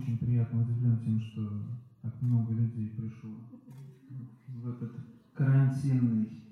[0.00, 1.50] очень приятно удивлен тем, что
[2.00, 3.30] так много людей пришло
[4.48, 4.92] в этот
[5.34, 6.42] карантинный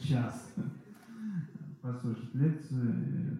[0.00, 0.54] час
[1.80, 3.38] послушать лекцию.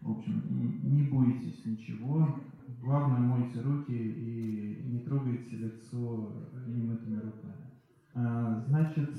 [0.00, 0.42] В общем,
[0.82, 2.40] не бойтесь ничего.
[2.80, 7.70] Главное, мойте руки и не трогайте лицо немытыми руками.
[8.14, 9.10] А, значит,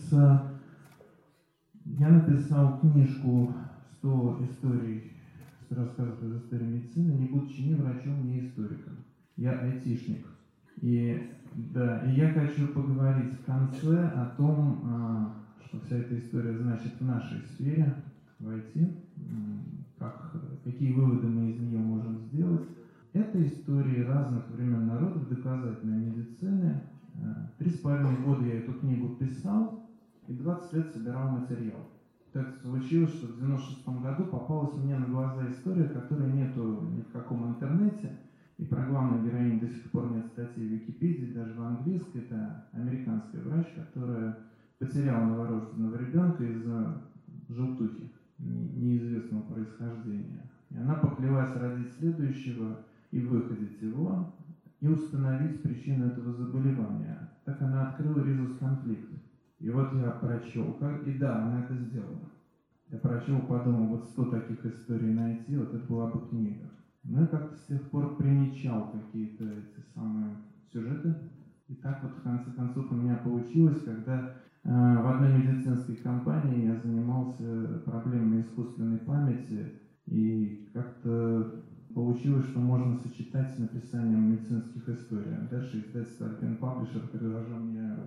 [1.85, 3.53] я написал книжку
[4.01, 5.13] «100 историй,
[5.65, 8.97] 100 рассказов из истории медицины», не будучи ни врачом, ни историком.
[9.41, 10.23] Я айтишник.
[10.81, 11.31] И,
[11.73, 15.33] да, и я хочу поговорить в конце о том, а,
[15.65, 17.91] что вся эта история значит в нашей сфере,
[18.37, 18.95] в IT,
[19.97, 22.67] как, какие выводы мы из нее можем сделать.
[23.13, 26.79] Это истории разных времен народов доказательной медицины.
[27.57, 29.89] Три с половиной года я эту книгу писал
[30.27, 31.89] и 20 лет собирал материал.
[32.31, 37.11] Так случилось, что в 96 году попалась мне на глаза история, которой нету ни в
[37.11, 38.19] каком интернете,
[38.61, 42.19] и про главную героиню до сих пор нет статьи в Википедии, даже в английской.
[42.19, 44.37] Это американская врач, которая
[44.77, 47.01] потеряла новорожденного ребенка из-за
[47.49, 50.47] желтухи неизвестного происхождения.
[50.69, 52.77] И она поклялась родить следующего
[53.09, 54.31] и выходить его,
[54.79, 57.31] и установить причину этого заболевания.
[57.45, 59.09] Так она открыла резус конфликт.
[59.59, 62.29] И вот я прочел, как, и да, она это сделала.
[62.91, 66.70] Я прочел, подумал, вот сто таких историй найти, вот это была бы книга.
[67.03, 70.35] Ну и как-то с тех пор примечал какие-то эти самые
[70.71, 71.15] сюжеты.
[71.67, 76.65] И так вот в конце концов у меня получилось, когда э, в одной медицинской компании
[76.65, 79.71] я занимался проблемами искусственной памяти,
[80.05, 81.63] и как-то
[81.93, 85.35] получилось, что можно сочетать с написанием медицинских историй.
[85.49, 87.97] Дальше издательство Alpine Publisher предложил мне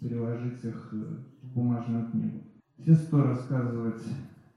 [0.00, 2.42] переложить их в бумажную книгу.
[2.78, 4.02] Все сто рассказывать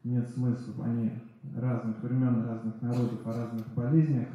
[0.04, 1.12] нет смысла, они
[1.54, 4.28] разных времен, разных народов, о разных болезнях.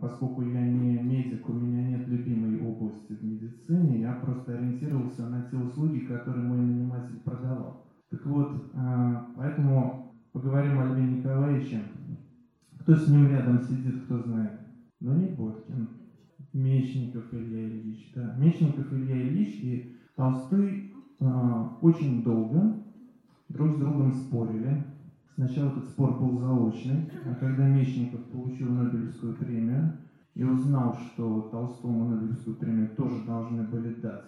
[0.00, 5.42] Поскольку я не медик, у меня нет любимой области в медицине, я просто ориентировался на
[5.42, 7.84] те услуги, которые мой наниматель продавал.
[8.10, 11.82] Так вот, а, поэтому поговорим о Льве Николаевиче.
[12.80, 14.58] Кто с ним рядом сидит, кто знает.
[15.00, 15.88] Но не Боткин.
[16.52, 18.12] Мечников Илья Ильич.
[18.14, 18.34] Да.
[18.36, 22.82] Мечников Илья Ильич и Толстой э, очень долго
[23.48, 24.84] друг с другом спорили.
[25.40, 29.96] Сначала этот спор был заочный, а когда Мечников получил Нобелевскую премию
[30.34, 34.26] и узнал, что Толстому Нобелевскую премию тоже должны были дать,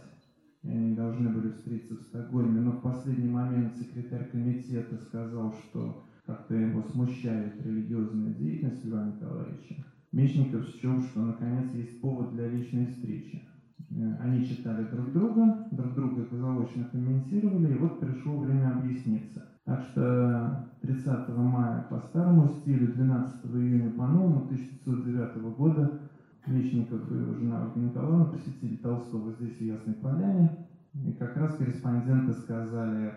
[0.62, 6.02] и они должны были встретиться в Стокгольме, но в последний момент секретарь комитета сказал, что
[6.24, 12.86] как-то его смущает религиозная деятельность Льва Николаевича, Мечников счел, что наконец есть повод для личной
[12.86, 13.46] встречи.
[13.90, 19.51] Э, они читали друг друга, друг друга заочно комментировали, и вот пришло время объясниться.
[19.64, 26.00] Так что 30 мая по старому стилю, 12 июня по новому 1909 года
[26.46, 31.56] Мечников и его жена Ольга Николаевна посетили Толстого здесь, в Ясной Поляне, и как раз
[31.56, 33.14] корреспонденты сказали,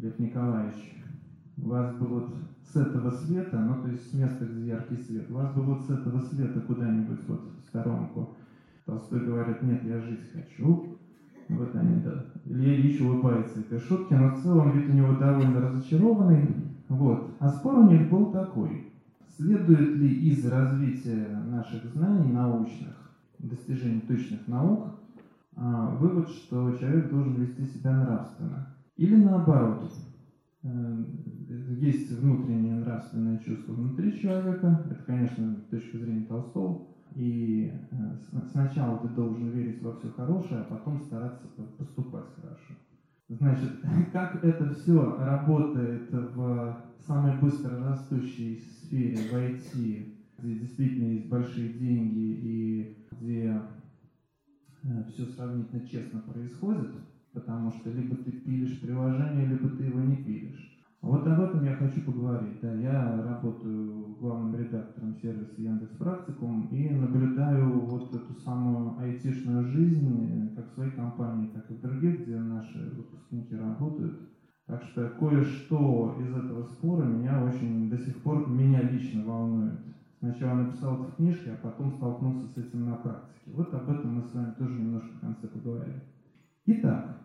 [0.00, 1.02] Лев Николаевич,
[1.56, 5.52] вас бы вот с этого света, ну то есть с места, где яркий свет, вас
[5.54, 8.36] бы вот с этого света куда-нибудь вот в сторонку.
[8.84, 10.96] Толстой говорит, нет, я жить хочу.
[11.48, 12.24] Вот они, да.
[12.48, 16.48] Илья Ильич улыбается этой шутке, но в целом вид у него довольно разочарованный.
[16.88, 17.30] Вот.
[17.38, 18.92] А спор у них был такой.
[19.36, 22.94] Следует ли из развития наших знаний научных,
[23.38, 24.86] достижений точных наук,
[25.56, 28.68] а, вывод, что человек должен вести себя нравственно?
[28.96, 29.90] Или наоборот,
[30.66, 31.04] Э,
[31.80, 38.98] есть внутреннее нравственное чувство внутри человека, это, конечно, с точки зрения Толстого, и э, сначала
[38.98, 42.76] ты должен верить во все хорошее, а потом стараться поступать хорошо.
[43.28, 43.74] Значит,
[44.10, 50.04] как это все работает в самой быстро растущей сфере, в IT,
[50.38, 53.62] где действительно есть большие деньги и где
[54.82, 56.94] э, все сравнительно честно происходит,
[57.32, 60.75] потому что либо ты пилишь приложение, либо ты его не пилишь.
[61.06, 62.58] Вот об этом я хочу поговорить.
[62.60, 70.52] Да, я работаю главным редактором сервиса Яндекс Практикум и наблюдаю вот эту самую айтишную жизнь
[70.56, 74.18] как в своей компании, так и в других, где наши выпускники работают.
[74.66, 79.78] Так что кое-что из этого спора меня очень до сих пор меня лично волнует.
[80.18, 83.52] Сначала написал это в а потом столкнулся с этим на практике.
[83.54, 86.00] Вот об этом мы с вами тоже немножко в конце поговорим.
[86.64, 87.16] Итак,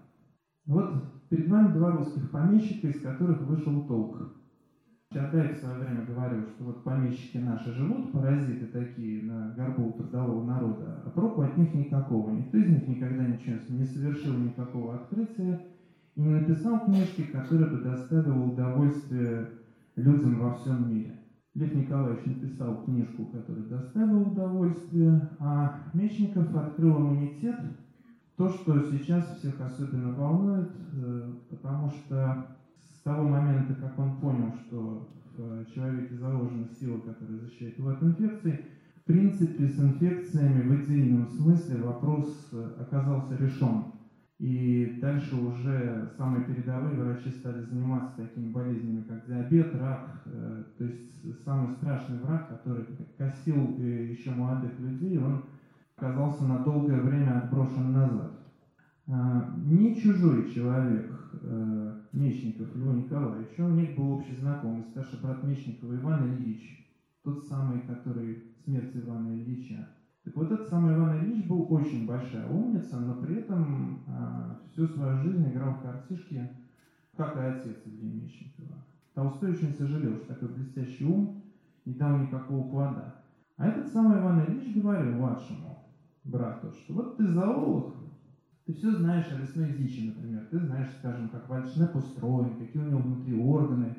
[0.68, 4.18] вот перед вами два русских помещика, из которых вышел толк.
[5.14, 10.44] Чадаев в свое время говорил, что вот помещики наши живут, паразиты такие на горбу трудового
[10.46, 12.32] народа, а проку от них никакого.
[12.32, 15.68] Никто из них никогда ничего не совершил никакого открытия
[16.16, 19.52] и не написал книжки, которые бы доставила удовольствие
[19.96, 21.18] людям во всем мире.
[21.54, 27.58] Лев Николаевич написал книжку, которая доставила удовольствие, а Мечников открыл иммунитет,
[28.42, 32.48] то, что сейчас всех особенно волнует, э, потому что
[32.92, 35.08] с того момента, как он понял, что
[35.38, 38.66] в человеке заложена сила, которая защищает его от инфекции,
[38.96, 43.84] в принципе, с инфекциями в идейном смысле вопрос э, оказался решен.
[44.40, 50.24] И дальше уже самые передовые врачи стали заниматься такими болезнями, как диабет, рак.
[50.26, 52.86] Э, то есть самый страшный враг, который
[53.20, 55.44] косил э, еще молодых людей, он
[56.02, 58.32] оказался на долгое время отброшен назад.
[59.08, 61.12] А, не чужой человек
[62.12, 66.92] Мечников Льва Николаевича, у них был общий знакомый, старший брат Мечникова Иван Ильич,
[67.24, 69.88] тот самый, который смерть Ивана Ильича
[70.24, 74.88] так вот этот самый Иван Ильич был очень большая умница, но при этом э, всю
[74.88, 76.48] свою жизнь играл в картишки,
[77.18, 78.86] как и отец Ильи Мещенкова.
[79.16, 81.42] Толстой очень сожалел, что такой блестящий ум
[81.86, 83.16] не дал никакого плода.
[83.58, 85.81] А этот самый Иван Ильич говорил младшему
[86.24, 87.96] брату, что вот ты зоолог,
[88.66, 90.46] ты все знаешь о лесной дичи, например.
[90.52, 93.96] Ты знаешь, скажем, как вальшнеп устроен, какие у него внутри органы,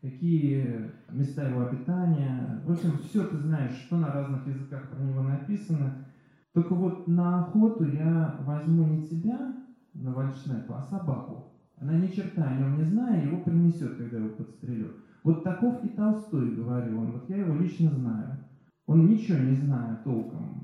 [0.00, 2.62] какие места его обитания.
[2.64, 6.06] В общем, все ты знаешь, что на разных языках про него написано.
[6.52, 9.54] Только вот на охоту я возьму не тебя,
[9.92, 11.52] на вальшнепа, а собаку.
[11.78, 14.94] Она ни черта о нем не знает, его принесет, когда его подстрелю.
[15.22, 17.12] Вот таков и Толстой, говорил он.
[17.12, 18.44] Вот я его лично знаю.
[18.86, 20.55] Он ничего не зная толком,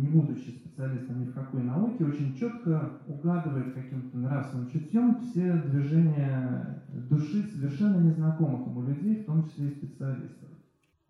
[0.00, 6.82] не будучи специалистом ни в какой науке, очень четко угадывает каким-то нравственным чутьем все движения
[7.10, 10.48] души совершенно незнакомых ему людей, в том числе и специалистов.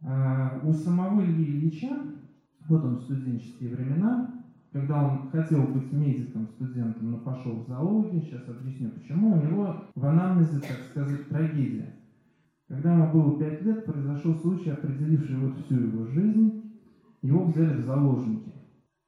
[0.03, 1.97] А у самого Ильи Ильича,
[2.69, 8.23] вот он в студенческие времена, когда он хотел быть медиком, студентом, но пошел в зоологию,
[8.23, 11.97] сейчас объясню почему, у него в анамнезе, так сказать, трагедия.
[12.69, 16.61] Когда ему было пять лет, произошел случай, определивший вот всю его жизнь.
[17.23, 18.51] Его взяли в заложники.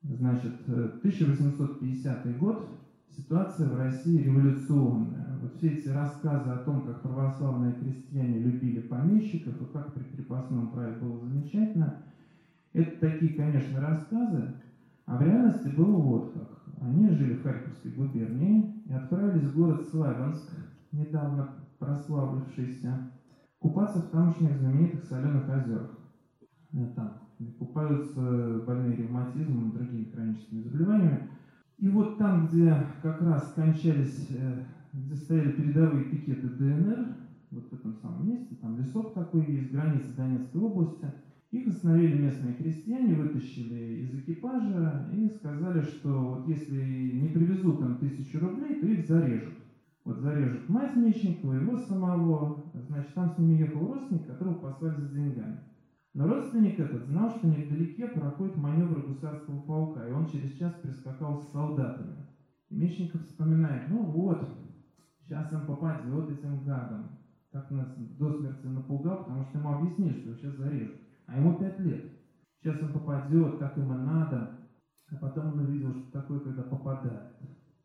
[0.05, 2.69] Значит, 1850 э, год,
[3.17, 5.39] ситуация в России революционная.
[5.41, 10.73] Вот все эти рассказы о том, как православные крестьяне любили помещиков и как при крепостном
[10.73, 12.03] праве было замечательно,
[12.73, 14.55] это такие, конечно, рассказы,
[15.07, 16.63] а в реальности было вот как.
[16.81, 20.51] Они жили в Харьковской губернии и отправились в город Славянск,
[20.91, 21.49] недавно
[21.79, 23.13] прославившийся,
[23.61, 25.97] купаться в тамошних знаменитых соленых озерах.
[26.73, 27.22] Э, там
[27.59, 31.29] купаются больные ревматизмом и другими хроническими заболеваниями.
[31.79, 37.17] И вот там, где как раз кончались, э, где стояли передовые пикеты ДНР,
[37.51, 41.07] вот в этом самом месте, там лесок такой есть, граница Донецкой области,
[41.51, 47.99] их остановили местные крестьяне, вытащили из экипажа и сказали, что вот если не привезут им
[47.99, 49.55] тысячу рублей, то их зарежут.
[50.05, 55.15] Вот зарежут мать Мечникова, его самого, значит, там с ними ехал родственник, которого послали за
[55.15, 55.61] деньгами.
[56.15, 61.41] Но родственник этот знал, что невдалеке проходит маневр гусарского полка, и он через час прискакал
[61.41, 62.27] с солдатами.
[62.69, 64.47] И Мечников вспоминает, ну вот,
[65.21, 67.19] сейчас он попадет этим гадом.
[67.51, 67.89] Так нас
[68.19, 70.97] до смерти напугал, потому что ему объяснили, что сейчас зарежут.
[71.27, 72.05] А ему пять лет.
[72.61, 74.59] Сейчас он попадет, как ему надо.
[75.11, 77.37] А потом он увидел, что такое, когда попадает.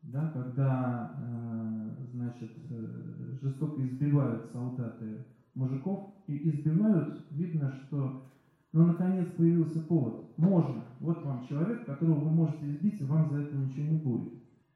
[0.04, 5.26] Да, когда, э, значит, э, жестоко избивают солдаты
[5.58, 8.24] мужиков и избивают, видно, что,
[8.72, 10.38] ну, наконец появился повод.
[10.38, 10.84] Можно.
[11.00, 14.34] Вот вам человек, которого вы можете избить, и вам за это ничего не будет.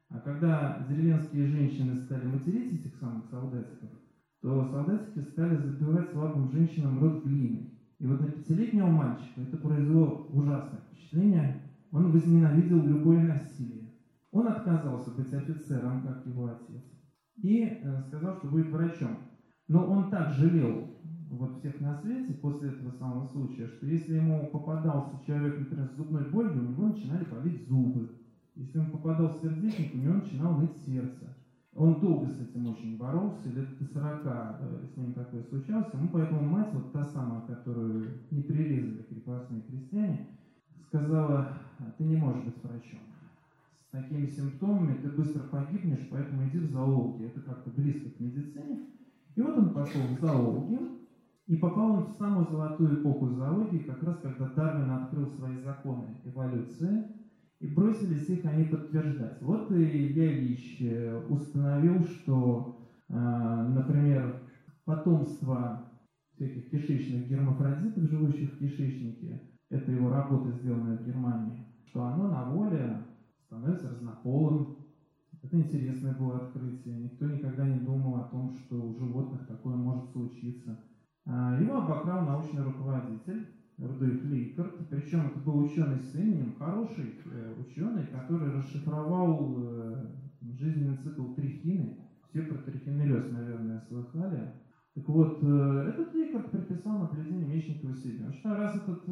[0.08, 3.88] А когда деревенские женщины стали материть этих самых солдатиков,
[4.42, 7.70] то солдатики стали забивать слабым женщинам рот глиной.
[7.98, 11.62] И вот на пятилетнего мальчика это произвело ужасное впечатление.
[11.92, 13.92] Он возненавидел любое насилие.
[14.32, 16.82] Он отказался быть офицером, как его отец,
[17.36, 19.18] и э, сказал, что будет врачом.
[19.68, 20.88] Но он так жалел
[21.30, 25.96] вот всех на свете после этого самого случая, что если ему попадался человек, например, с
[25.96, 28.10] зубной болью, у него начинали болеть зубы.
[28.54, 31.36] Если ему попадался сердечник, у него начинало ныть сердце.
[31.74, 35.92] Он долго с этим очень боролся, лет до 40 э, с ним такое случалось.
[35.94, 40.28] Ему поэтому мать, вот та самая, которую не прирезали крепостные крестьяне,
[40.86, 43.00] сказала, «А ты не можешь быть врачом.
[43.88, 47.28] С такими симптомами ты быстро погибнешь, поэтому иди в зоологию.
[47.28, 48.80] Это как-то близко к медицине.
[49.34, 50.98] И вот он пошел в зоологию,
[51.46, 56.20] и попал он в самую золотую эпоху зоологии, как раз когда Дарвин открыл свои законы
[56.24, 57.08] эволюции,
[57.60, 59.40] и бросились их они подтверждать.
[59.40, 64.42] Вот и Илья Ильич э, установил, что, э, например,
[64.84, 65.88] потомство
[66.34, 72.44] всяких кишечных гермафродитов, живущих в кишечнике, это его работа, сделанная в Германии, что оно на
[72.44, 73.04] воле
[73.46, 74.81] становится разнополым,
[75.42, 77.00] это интересное было открытие.
[77.00, 80.78] Никто никогда не думал о том, что у животных такое может случиться.
[81.26, 83.46] А, его обокрал научный руководитель
[83.78, 90.06] Рудольф Лейкарт, причем это был ученый с именем, хороший э, ученый, который расшифровал э,
[90.58, 91.98] жизненный цикл трихины.
[92.28, 94.52] Все про трихинеллез, наверное, слыхали.
[94.94, 98.30] Так вот, э, этот Лейкарт приписал наблюдение Мечникова себе.
[98.32, 99.02] Что раз этот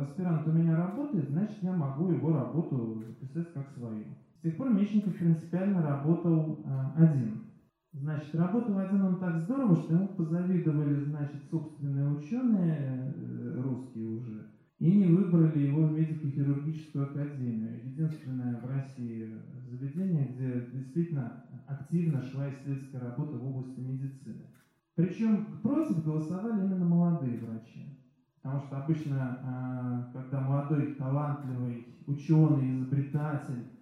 [0.00, 4.04] аспирант у меня работает, значит, я могу его работу записать как свою.
[4.46, 7.46] Тех пор Мечников принципиально работал э, один.
[7.92, 14.46] Значит, работал один он так здорово, что ему позавидовали, значит, собственные ученые, э, русские уже,
[14.78, 17.90] и не выбрали его в медико-хирургическую академию.
[17.90, 19.28] Единственное в России
[19.68, 24.46] заведение, где действительно активно шла исследовательская работа в области медицины.
[24.94, 27.98] Причем против голосовали именно молодые врачи.
[28.40, 33.75] Потому что обычно, а, когда молодой, талантливый ученый, изобретатель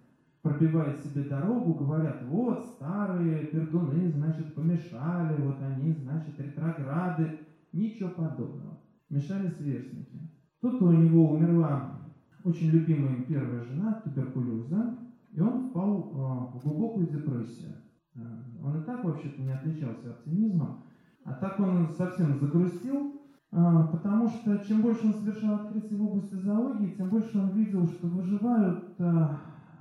[0.45, 7.39] пробивает себе дорогу, говорят, вот старые пердуны, значит, помешали, вот они, значит, ретрограды.
[7.73, 8.79] Ничего подобного.
[9.09, 10.31] Мешали сверстники.
[10.61, 11.99] Тут у него умерла
[12.43, 14.95] очень любимая им первая жена от туберкулеза,
[15.31, 17.73] и он впал а, в глубокую депрессию.
[18.15, 18.19] А,
[18.63, 20.83] он и так вообще-то не отличался оптимизмом,
[21.23, 23.19] а так он совсем загрустил,
[23.51, 27.87] а, потому что чем больше он совершал открытий в области зоологии, тем больше он видел,
[27.87, 28.95] что выживают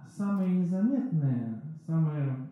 [0.08, 2.50] самые незаметные, самые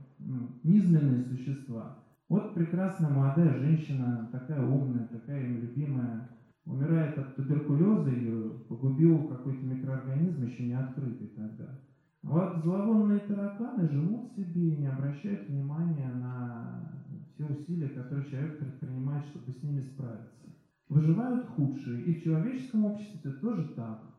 [0.62, 1.94] низменные существа.
[2.28, 6.28] Вот прекрасная молодая женщина, такая умная, такая им любимая,
[6.64, 11.78] умирает от туберкулеза, ее погубил какой-то микроорганизм, еще не открытый тогда.
[12.22, 17.04] Вот зловонные тараканы живут себе и не обращают внимания на
[17.34, 20.54] все усилия, которые человек предпринимает, чтобы с ними справиться.
[20.88, 24.11] Выживают худшие, и в человеческом обществе тоже так.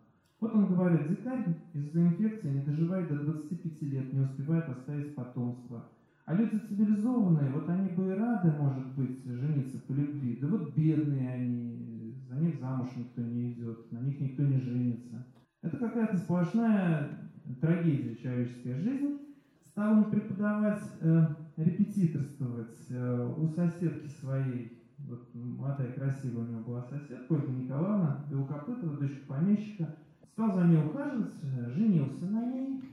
[0.44, 5.86] Вот он говорит, дикарь из-за инфекции не доживает до 25 лет, не успевает оставить потомство.
[6.26, 10.40] А люди цивилизованные, вот они бы и рады, может быть, жениться по любви.
[10.42, 15.26] Да вот бедные они, за них замуж никто не идет, на них никто не женится.
[15.62, 17.32] Это какая-то сплошная
[17.62, 19.20] трагедия человеческой жизни.
[19.68, 26.84] Стал он преподавать, э, репетиторствовать э, у соседки своей, вот молодая красивая у него была
[26.84, 29.96] соседка, Ольга Николаевна, Белокопытова, дочка помещика,
[30.34, 32.84] стал за ней ухаживать, э, женился на ней.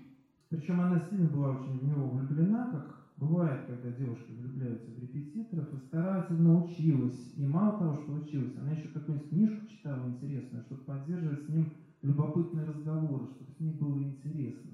[0.50, 5.72] Причем она сильно была очень в него влюблена, как бывает, когда девушки влюбляются в репетиторов,
[5.72, 7.32] и старательно училась.
[7.36, 11.72] И мало того, что училась, она еще какую-нибудь книжку читала интересную, чтобы поддерживать с ним
[12.02, 14.70] любопытные разговоры, чтобы с ней было интересно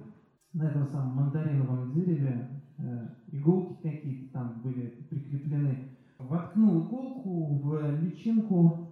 [0.54, 8.87] на этом самом мандариновом дереве э, иголки какие-то там были прикреплены, воткнул иголку в личинку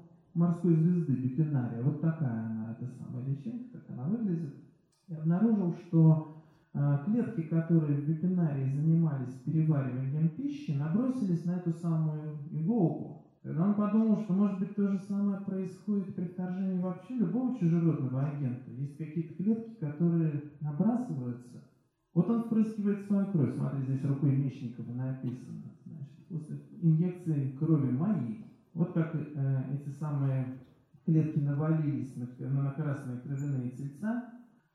[0.56, 1.82] морской звезды Бипинария.
[1.82, 4.56] Вот такая она, эта самая личинка, как она выглядит.
[5.08, 6.44] И обнаружил, что
[6.74, 13.26] э, клетки, которые в вебинарии занимались перевариванием пищи, набросились на эту самую иголку.
[13.44, 18.24] Тогда он подумал, что может быть то же самое происходит при вторжении вообще любого чужеродного
[18.24, 18.72] агента.
[18.72, 21.64] Есть какие-то клетки, которые набрасываются.
[22.16, 23.54] Вот он впрыскивает свою кровь.
[23.54, 25.62] Смотри, здесь рукой Мечникова написано.
[25.86, 28.45] Значит, после инъекции крови моей.
[28.76, 30.48] Вот как э, эти самые
[31.06, 34.20] клетки навалились на, на красные кровяные тельца.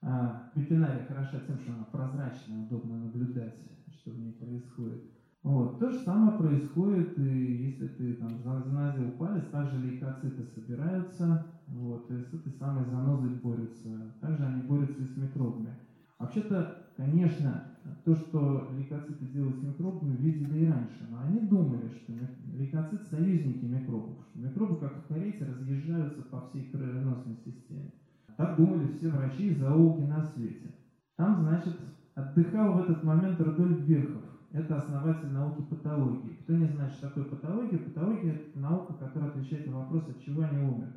[0.02, 5.04] А, ветеринария хороша тем, что она прозрачная, удобно наблюдать, что в ней происходит.
[5.44, 5.78] Вот.
[5.78, 12.22] То же самое происходит, и если ты там занозил палец, также лейкоциты собираются, вот, и
[12.22, 14.14] с этой самой занозой борются.
[14.20, 15.76] Также они борются и с микробами.
[16.18, 17.62] Вообще-то, конечно,
[18.04, 22.12] то, что лейкоциты делают микробами, видели и раньше, но они думали, что
[22.54, 27.92] лейкоциты союзники микробов, что микробы, как в карете, разъезжаются по всей кровеносной системе.
[28.36, 30.74] Так думали все врачи и зоологи на свете.
[31.16, 31.76] Там, значит,
[32.14, 34.22] отдыхал в этот момент Рудольф Верхов.
[34.52, 36.38] Это основатель науки патологии.
[36.42, 40.42] Кто не знает, что такое патология, патология– это наука, которая отвечает на вопрос, от чего
[40.42, 40.92] они умерли.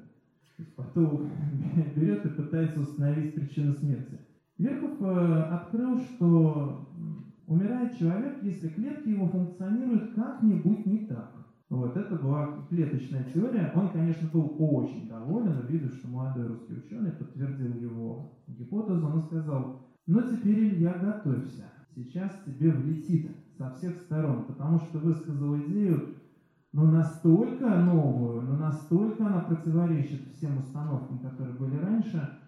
[0.75, 1.28] Патолог
[1.96, 4.20] берет и пытается установить причину смерти.
[4.63, 6.88] Верхов э, открыл, что
[7.48, 11.34] умирает человек, если клетки его функционируют как-нибудь не так.
[11.70, 13.74] Вот, это была клеточная теория.
[13.75, 19.05] Он, конечно, был очень доволен, видя, что молодой русский ученый подтвердил его гипотезу.
[19.05, 21.65] Он сказал, ну теперь, Илья, готовься.
[21.93, 26.15] Сейчас тебе влетит со всех сторон, потому что высказал идею,
[26.72, 32.39] но настолько новую, но настолько она противоречит всем установкам, которые были раньше,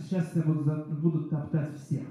[0.00, 2.04] сейчас тебя будут, будут топтать все.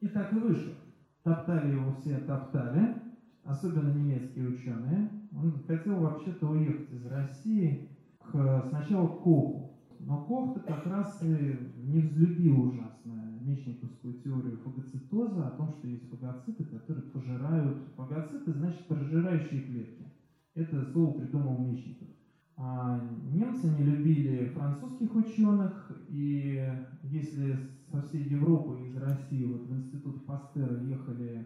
[0.00, 0.74] И так и вышло.
[1.22, 2.96] Топтали его все, топтали,
[3.44, 5.10] особенно немецкие ученые.
[5.32, 7.88] Он хотел вообще-то уехать из России
[8.18, 9.70] к, сначала к Коху.
[10.00, 16.08] Но Кох-то как раз и не взлюбил ужасно мечниковскую теорию фагоцитоза, о том, что есть
[16.10, 17.78] фагоциты, которые пожирают...
[17.96, 20.12] Фагоциты значит пожирающие клетки.
[20.54, 22.08] Это слово придумал Мечников.
[22.56, 27.58] А немцы не любили французских ученых, и если
[27.90, 31.44] со всей Европы из России вот в институт Пастера ехали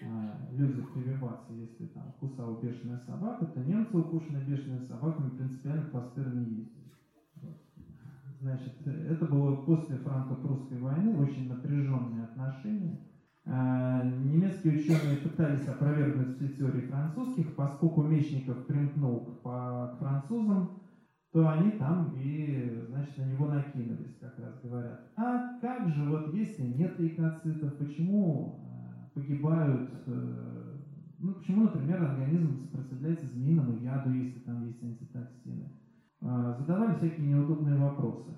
[0.00, 5.90] а, люди прививаться, если там кусала бешеная собака, то немцы, укушенные бешеными собаками, принципиально к
[5.90, 6.92] Пастеру не ездили.
[8.38, 12.98] Значит, это было после франко-прусской войны, очень напряженные отношения.
[13.46, 20.80] А, немецкие ученые пытались опровергнуть все теории французских, поскольку Мечников примкнул к, французам,
[21.30, 25.00] то они там и, значит, на него накинулись, как раз говорят.
[25.16, 30.78] А как же, вот если нет лейкоцитов, почему а, погибают, э,
[31.18, 35.70] ну, почему, например, организм сопротивляется змеиному яду, если там есть антитоксины?
[36.20, 38.30] Задавали всякие неудобные вопросы.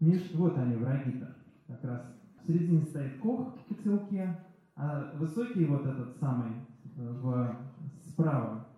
[0.00, 1.36] Миш, вот они, враги-то,
[1.68, 2.02] как раз.
[2.42, 4.36] В середине стоит Кох в котелке,
[4.78, 6.52] а высокий вот этот самый
[6.96, 7.56] э, в,
[8.06, 8.68] справа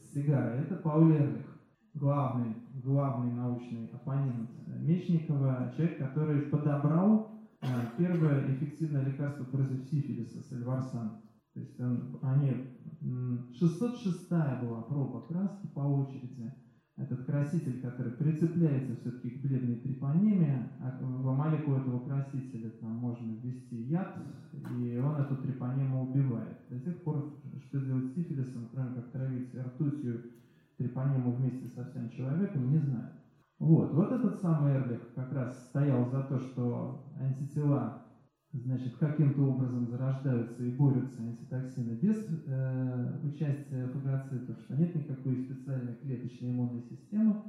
[0.00, 1.46] с сигарой, это Пауль Эрлих,
[1.92, 7.30] главный, главный научный оппонент Мечникова, человек, который подобрал
[7.60, 7.66] э,
[7.98, 11.20] первое эффективное лекарство против сифилиса, сальварсан.
[11.52, 12.78] То есть он, они,
[13.52, 16.54] 606 была проба краски по очереди
[16.96, 23.32] этот краситель, который прицепляется все-таки к бледной трепанеме, а в молекулу этого красителя там можно
[23.32, 24.16] ввести яд,
[24.70, 26.56] и он эту трепанему убивает.
[26.70, 27.34] До тех пор,
[27.66, 30.22] что делать с сифилисом, кроме как травить ртутью
[30.76, 33.10] трепанему вместе со всем человеком, не знаю.
[33.58, 38.02] Вот, вот этот самый Эрлих как раз стоял за то, что антитела
[38.60, 45.94] значит, каким-то образом зарождаются и борются антитоксины без э, участия фагоцитов, что нет никакой специальной
[45.94, 47.42] клеточной иммунной системы.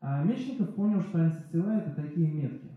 [0.00, 2.68] А Мечников понял, что антитела это такие метки.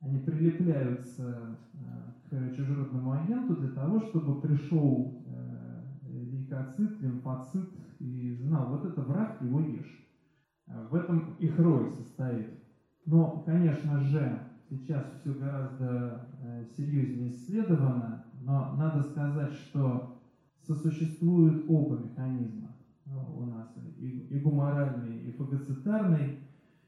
[0.00, 7.68] Они прилепляются э, к чужеродному агенту для того, чтобы пришел э, лейкоцит, лимфоцит
[7.98, 10.00] и знал, вот это враг, его ешь.
[10.66, 12.48] В этом их роль состоит.
[13.04, 20.18] Но, конечно же, сейчас все гораздо э, серьезнее исследовано, но надо сказать, что
[20.66, 22.74] сосуществуют оба механизма
[23.06, 26.38] э, у нас, и, и гуморальный, и фагоцитарный,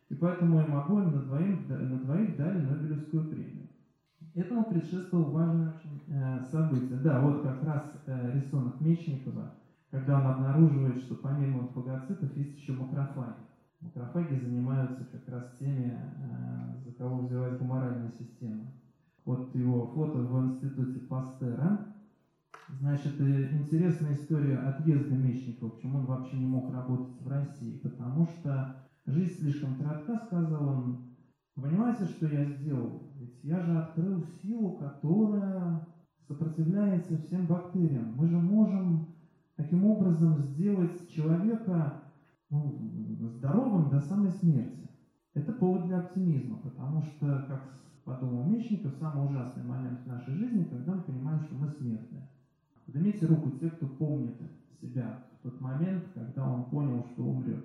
[0.08, 3.68] и поэтому им обоим на двоих, на двоих дали Нобелевскую премию.
[4.34, 5.74] Этому предшествовало важное
[6.08, 6.98] э, событие.
[6.98, 7.92] Да, вот как раз
[8.34, 9.54] рисунок Мечникова,
[9.90, 13.46] когда он обнаруживает, что помимо фагоцитов есть еще макрофаги.
[13.86, 18.72] Макрофаги занимаются как раз теми, э, за кого взялась гуморальная система.
[19.24, 21.94] Вот его фото в институте Пастера.
[22.68, 27.78] Значит, э, интересная история отъезда Мечникова, почему он вообще не мог работать в России.
[27.78, 28.74] Потому что
[29.06, 31.16] жизнь слишком коротка, сказал он.
[31.54, 33.12] Понимаете, что я сделал?
[33.14, 35.86] Ведь я же открыл силу, которая
[36.26, 38.14] сопротивляется всем бактериям.
[38.16, 39.14] Мы же можем
[39.54, 42.02] таким образом сделать человека
[42.50, 44.88] ну, здоровым до самой смерти.
[45.34, 47.62] Это повод для оптимизма, потому что, как
[48.04, 52.28] подумал Мечников, самый ужасный момент в нашей жизни, когда мы понимаем, что мы смертны.
[52.86, 54.36] Поднимите руку те, кто помнит
[54.80, 57.64] себя в тот момент, когда он понял, что умрет.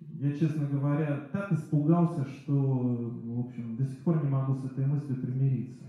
[0.00, 4.86] Я, честно говоря, так испугался, что, в общем, до сих пор не могу с этой
[4.86, 5.84] мыслью примириться.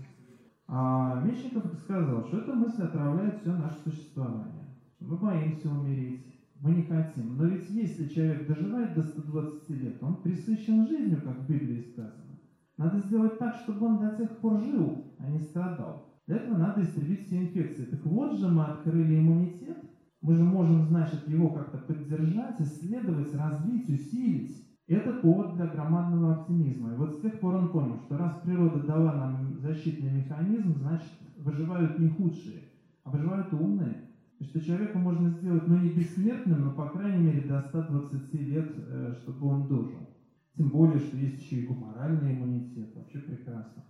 [0.68, 4.66] А Мечников сказал, что эта мысль отравляет все наше существование.
[5.00, 6.26] Мы боимся умереть,
[6.66, 7.36] мы не хотим.
[7.36, 12.40] Но ведь если человек доживает до 120 лет, он присыщен жизнью, как в Библии сказано.
[12.76, 16.12] Надо сделать так, чтобы он до тех пор жил, а не страдал.
[16.26, 17.84] Для этого надо истребить все инфекции.
[17.84, 19.78] Так вот же мы открыли иммунитет.
[20.20, 24.66] Мы же можем, значит, его как-то поддержать, исследовать, развить, усилить.
[24.88, 26.92] Это повод для громадного оптимизма.
[26.92, 31.12] И вот с тех пор он понял, что раз природа дала нам защитный механизм, значит,
[31.38, 32.64] выживают не худшие,
[33.04, 34.05] а выживают умные.
[34.40, 39.14] Что человека можно сделать, ну, не бессмертным, но, по крайней мере, до 120 лет, э,
[39.22, 40.10] чтобы он дожил.
[40.56, 42.94] Тем более, что есть еще и гуморальный иммунитет.
[42.94, 43.84] Вообще прекрасно.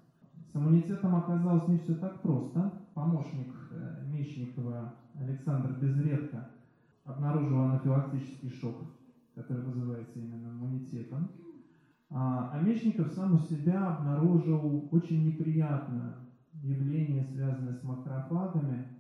[0.53, 2.73] С иммунитетом оказалось не все так просто.
[2.95, 6.51] Помощник э, Мечникова Александр Безредко
[7.05, 8.77] обнаружил анафилактический шок,
[9.35, 11.29] который вызывается именно иммунитетом.
[12.11, 16.15] А, а Мечников сам у себя обнаружил очень неприятное
[16.63, 18.96] явление, связанное с макрофагами.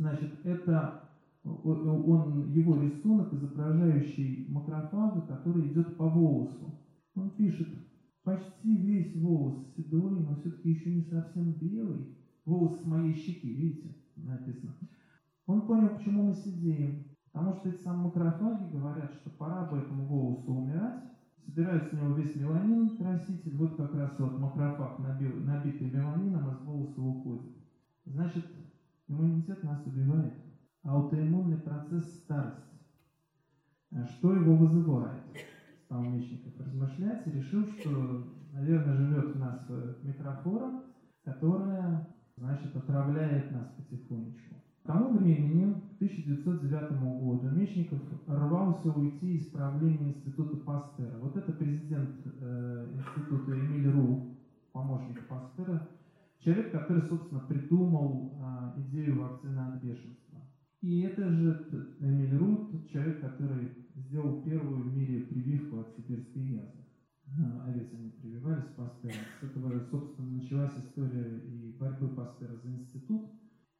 [0.00, 1.10] Значит, это
[1.44, 6.80] он, его рисунок, изображающий макрофага, который идет по волосу.
[7.14, 7.68] Он пишет,
[8.24, 12.16] почти весь волос седой, но все-таки еще не совсем белый.
[12.46, 14.72] Волос с моей щеки, видите, написано.
[15.46, 17.04] Он понял, почему мы сидим.
[17.30, 21.04] Потому что эти самые макрофаги говорят, что пора бы этому волосу умирать.
[21.44, 23.54] Собирают с него весь меланин краситель.
[23.58, 27.52] Вот как раз вот макрофаг, набитый меланином, из волоса уходит.
[28.06, 28.46] Значит,
[29.10, 30.34] иммунитет нас убивает.
[30.82, 32.78] Аутоиммунный процесс старости.
[33.92, 35.20] А что его вызывает?
[35.90, 39.60] стал Мечников размышлять и решил, что, наверное, живет в нас
[40.02, 40.84] микрофлора,
[41.24, 44.54] которая, значит, отравляет нас потихонечку.
[44.84, 51.18] К тому времени, к 1909 году, Мечников рвался уйти из правления Института Пастера.
[51.18, 54.36] Вот это президент э, Института Эмиль Ру,
[54.72, 55.88] помощник Пастера,
[56.40, 60.40] человек, который, собственно, придумал э, идею вакцины от бешенства.
[60.80, 66.42] И это же Эмиль Ру, тот человек, который сделал первую в мире прививку от сибирской
[66.42, 66.84] язвы.
[67.64, 69.12] Овец они прививались Пастера.
[69.40, 73.30] С этого, собственно, началась история и борьбы Пастера за институт,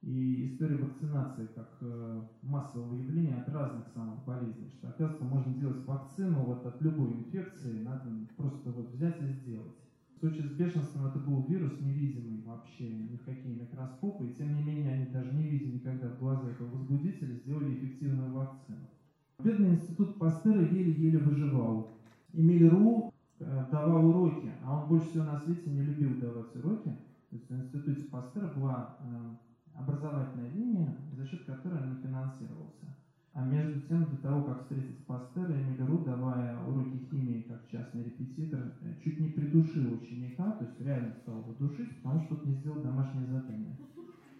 [0.02, 4.70] и история вакцинации как э, массового явления от разных самых болезней.
[4.70, 9.76] Что, оказывается, можно делать вакцину вот от любой инфекции, надо просто вот взять и сделать.
[10.20, 14.54] В случае с бешенством это был вирус невидимый вообще, ни в какие микроскопы, и тем
[14.54, 18.76] не менее они даже не видя никогда в глаза этого возбудителя, сделали эффективную вакцину.
[19.42, 21.92] Бедный институт Пастера еле-еле выживал.
[22.34, 26.90] Эмиль Ру э, давал уроки, а он больше всего на свете не любил давать уроки.
[27.30, 29.36] То есть в институте Пастера была э,
[29.72, 32.94] образовательная линия, за счет которой он финансировался.
[33.40, 38.02] А между тем, до того, как встретить Пастера, Эмиль Ру, давая уроки химии как частный
[38.02, 42.44] репетитор, э, чуть не придушил ученика, то есть реально стал его душить, потому что тот
[42.44, 43.78] не сделал домашнее задание.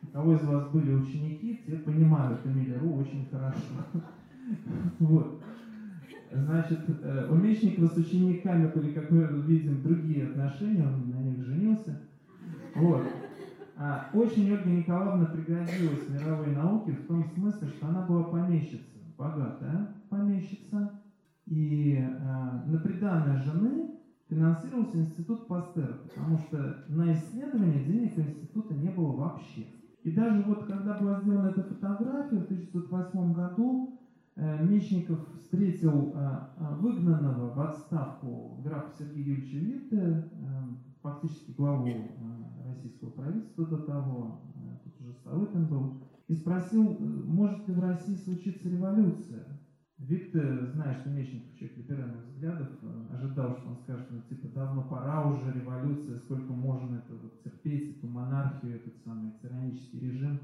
[0.03, 3.59] У кого из вас были ученики, те понимают Эмиля Ру очень хорошо.
[4.99, 5.41] Вот.
[6.31, 11.43] Значит, э, у Мечникова с учениками были, как мы видим, другие отношения, он на них
[11.43, 11.99] женился.
[12.75, 13.03] Вот.
[13.83, 19.95] А очень Ольга Николаевна пригодилась мировой науке в том смысле, что она была помещица, богатая
[20.11, 21.01] помещица,
[21.47, 22.07] и э,
[22.67, 23.93] на приданное жены
[24.29, 29.67] финансировался институт Пастера, потому что на исследование денег у института не было вообще.
[30.03, 33.99] И даже вот когда была сделана эта фотография в 1908 году,
[34.41, 40.31] Э, Мечников встретил э, э, выгнанного в отставку графа Сергея Юрьевича Витте,
[41.03, 41.87] фактически главу
[42.71, 44.41] российского правительства до того,
[44.85, 49.61] тут уже Савытин был, и спросил, может ли в России случиться революция.
[49.99, 52.69] Витте, зная, что Мечников человек либеральных взглядов,
[53.13, 57.99] ожидал, что он скажет, ну типа давно пора уже революция, сколько можно это вот, терпеть,
[57.99, 60.41] эту монархию, этот самый тиранический режим.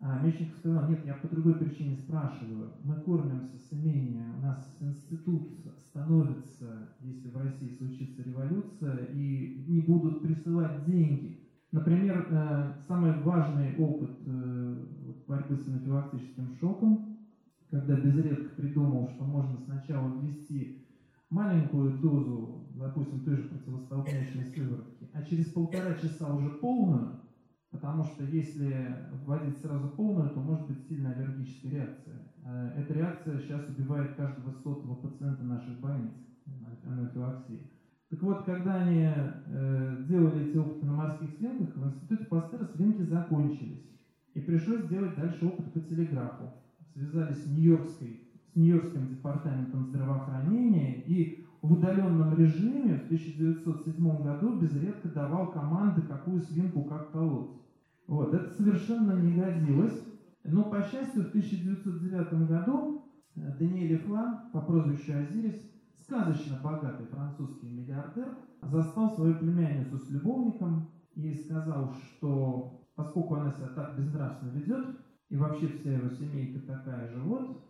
[0.00, 2.72] А Мечников сказал, нет, я по другой причине спрашиваю.
[2.82, 5.48] Мы кормимся с имения, у нас институт
[5.88, 11.45] становится, если в России случится революция, и не будут присылать деньги.
[11.76, 14.76] Например, э, самый важный опыт э,
[15.26, 17.18] борьбы с анафилактическим шоком,
[17.70, 20.86] когда Безредко придумал, что можно сначала ввести
[21.28, 27.20] маленькую дозу, допустим, той же противостолкнячной сыворотки, а через полтора часа уже полную,
[27.70, 32.32] Потому что если вводить сразу полную, то может быть сильная аллергическая реакция.
[32.42, 36.14] Э, эта реакция сейчас убивает каждого сотого пациента наших больниц,
[36.86, 37.75] анафилаксии.
[38.10, 43.02] Так вот, когда они э, делали эти опыты на морских свинках, в институте Пастера свинки
[43.02, 43.84] закончились.
[44.34, 46.52] И пришлось сделать дальше опыт по телеграфу.
[46.92, 48.20] Связались с Нью-Йоркской,
[48.52, 56.40] с Нью-Йоркским департаментом здравоохранения и в удаленном режиме в 1907 году безредко давал команды, какую
[56.42, 57.50] свинку как колоть.
[58.06, 60.00] Вот, это совершенно не годилось.
[60.44, 65.60] Но, по счастью, в 1909 году э, Даниэль Флан по прозвищу Азирис,
[66.06, 68.28] сказочно богатый французский миллиардер,
[68.62, 74.86] застал свою племянницу с любовником и сказал, что поскольку она себя так безнравственно ведет,
[75.28, 77.60] и вообще вся его семейка такая же вот,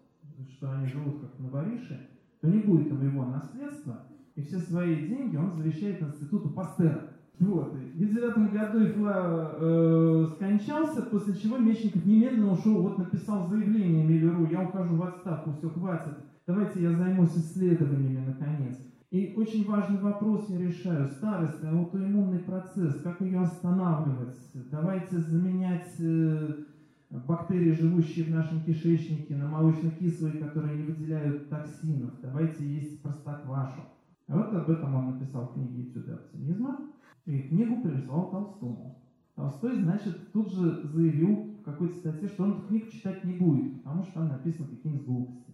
[0.51, 2.09] что они живут как на вориши,
[2.41, 4.03] то не будет ему его наследства,
[4.35, 7.11] и все свои деньги он завещает институту Пастера.
[7.39, 7.75] Вот.
[7.95, 14.05] И в девятом году Ифла э, скончался, после чего Мечников немедленно ушел, вот написал заявление
[14.05, 16.15] Миллеру, я ухожу в отставку, все, хватит,
[16.47, 18.79] давайте я займусь исследованиями наконец.
[19.11, 21.09] И очень важный вопрос я решаю.
[21.09, 24.37] Старость, аутоиммунный процесс, как ее останавливать?
[24.71, 26.65] Давайте заменять э,
[27.11, 32.21] бактерии, живущие в нашем кишечнике, на молочно-кислые, которые не выделяют токсинов.
[32.21, 33.81] Давайте есть простоквашу.
[34.29, 36.79] А вот об этом он написал в книге «Этюды оптимизма».
[37.27, 39.03] И книгу прислал Толстому.
[39.37, 43.83] Толстой, значит, тут же заявил в какой-то статье, что он эту книгу читать не будет,
[43.83, 45.53] потому что там написано какие-нибудь глупости.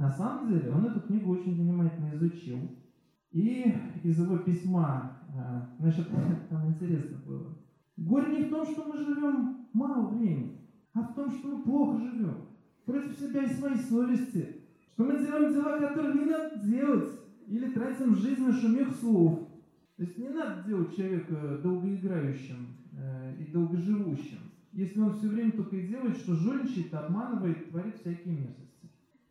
[0.00, 2.58] На самом деле он эту книгу очень внимательно изучил.
[3.32, 3.70] И
[4.02, 6.08] из его письма, э, значит,
[6.48, 7.58] там интересно было.
[7.98, 10.58] Горе не в том, что мы живем мало времени,
[10.94, 12.34] а в том, что мы плохо живем.
[12.86, 14.62] Против себя и своей совести.
[14.94, 17.10] Что мы делаем дела, которые не надо делать.
[17.46, 19.48] Или тратим жизнь на шумех слов.
[19.98, 24.38] То есть не надо делать человека долгоиграющим э, и долгоживущим,
[24.72, 28.69] если он все время только и делает, что жульничает, обманывает, творит всякие мерзости.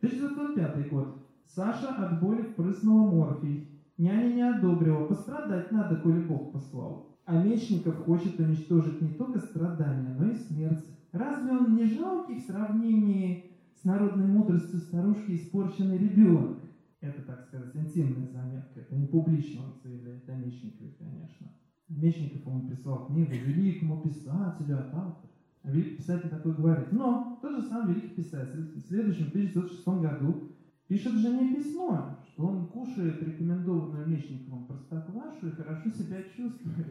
[0.02, 1.26] 1905 год.
[1.46, 3.68] Саша от боли впрыснула морфий.
[3.98, 5.06] Няня не одобрила.
[5.06, 7.10] Пострадать надо, коли Бог послал.
[7.26, 10.84] А Мечников хочет уничтожить не только страдания, но и смерть.
[11.12, 16.58] Разве он не жалкий в сравнении с народной мудростью старушки испорченный ребенок?
[17.00, 18.80] Это, так сказать, интимная заметка.
[18.80, 21.48] Это не публично он заявляет о Мечникове, конечно.
[21.88, 25.32] Мечников ему прислал книгу великому писателю от автора.
[25.64, 26.92] Великий писатель такой говорит.
[26.92, 30.52] Но тот же самый великий писатель в следующем 1906 году
[30.88, 36.86] пишет жене письмо, что он кушает рекомендованную Мечниковым простоквашу и хорошо себя чувствует.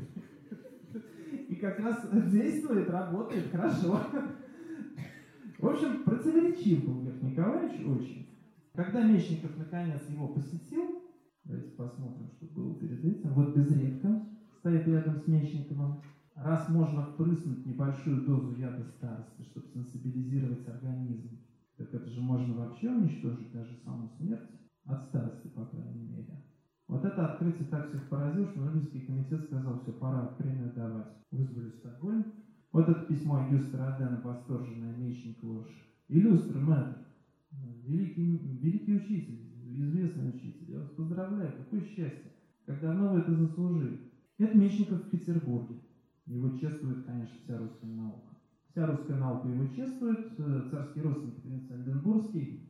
[1.48, 4.00] И как раз действует, работает хорошо.
[5.58, 8.30] В общем, противоречив был Лев Николаевич очень.
[8.74, 11.04] Когда Мечников наконец его посетил,
[11.44, 13.34] давайте посмотрим, что было перед этим.
[13.34, 14.26] Вот безредко
[14.60, 16.02] стоит рядом с Мечниковым.
[16.42, 21.38] Раз можно впрыснуть небольшую дозу яда старости, чтобы сенсибилизировать организм,
[21.76, 24.50] так это же можно вообще уничтожить даже саму смерть
[24.86, 26.42] от старости, по крайней мере.
[26.88, 31.14] Вот это открытие так всех поразило, что Нобелевский комитет сказал, все, пора премию давать.
[31.30, 32.26] Вызвали Стокгольм.
[32.72, 35.68] Вот это письмо Юстра Адена, восторженное Мечникова.
[36.08, 36.96] Иллюстр мэтр,
[37.52, 39.42] великий, великий учитель,
[39.78, 40.72] известный учитель.
[40.72, 42.32] Я вас поздравляю, какое счастье.
[42.66, 44.00] Как давно вы это заслужили.
[44.38, 45.82] Это Мечников в Петербурге.
[46.30, 48.38] Его чествует, конечно, вся русская наука.
[48.70, 50.32] Вся русская наука его чествует.
[50.38, 52.70] Э, царский родственник принц Альденбургский,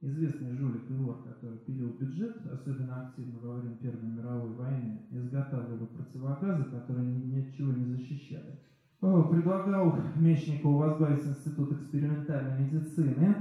[0.00, 6.70] известный жулик Ивор, который пилил бюджет, особенно активно во время Первой мировой войны, изготавливал противогазы,
[6.70, 8.60] которые ни, от чего не защищали.
[9.00, 13.34] О, предлагал Мечникову возглавить Институт экспериментальной медицины,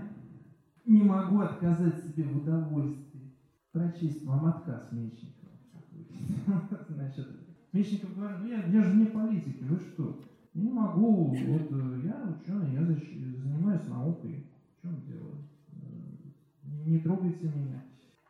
[0.86, 3.36] не могу отказать себе в удовольствии
[3.71, 5.51] прочесть вам отказ Мечникова.
[6.89, 7.27] Значит,
[7.71, 10.21] Мечников говорит, ну я, я же не политик, вы что?
[10.53, 14.47] Я не могу, вот э, я ученый, я занимаюсь наукой.
[14.77, 15.36] В чем дело?
[15.73, 17.84] Э, не трогайте меня.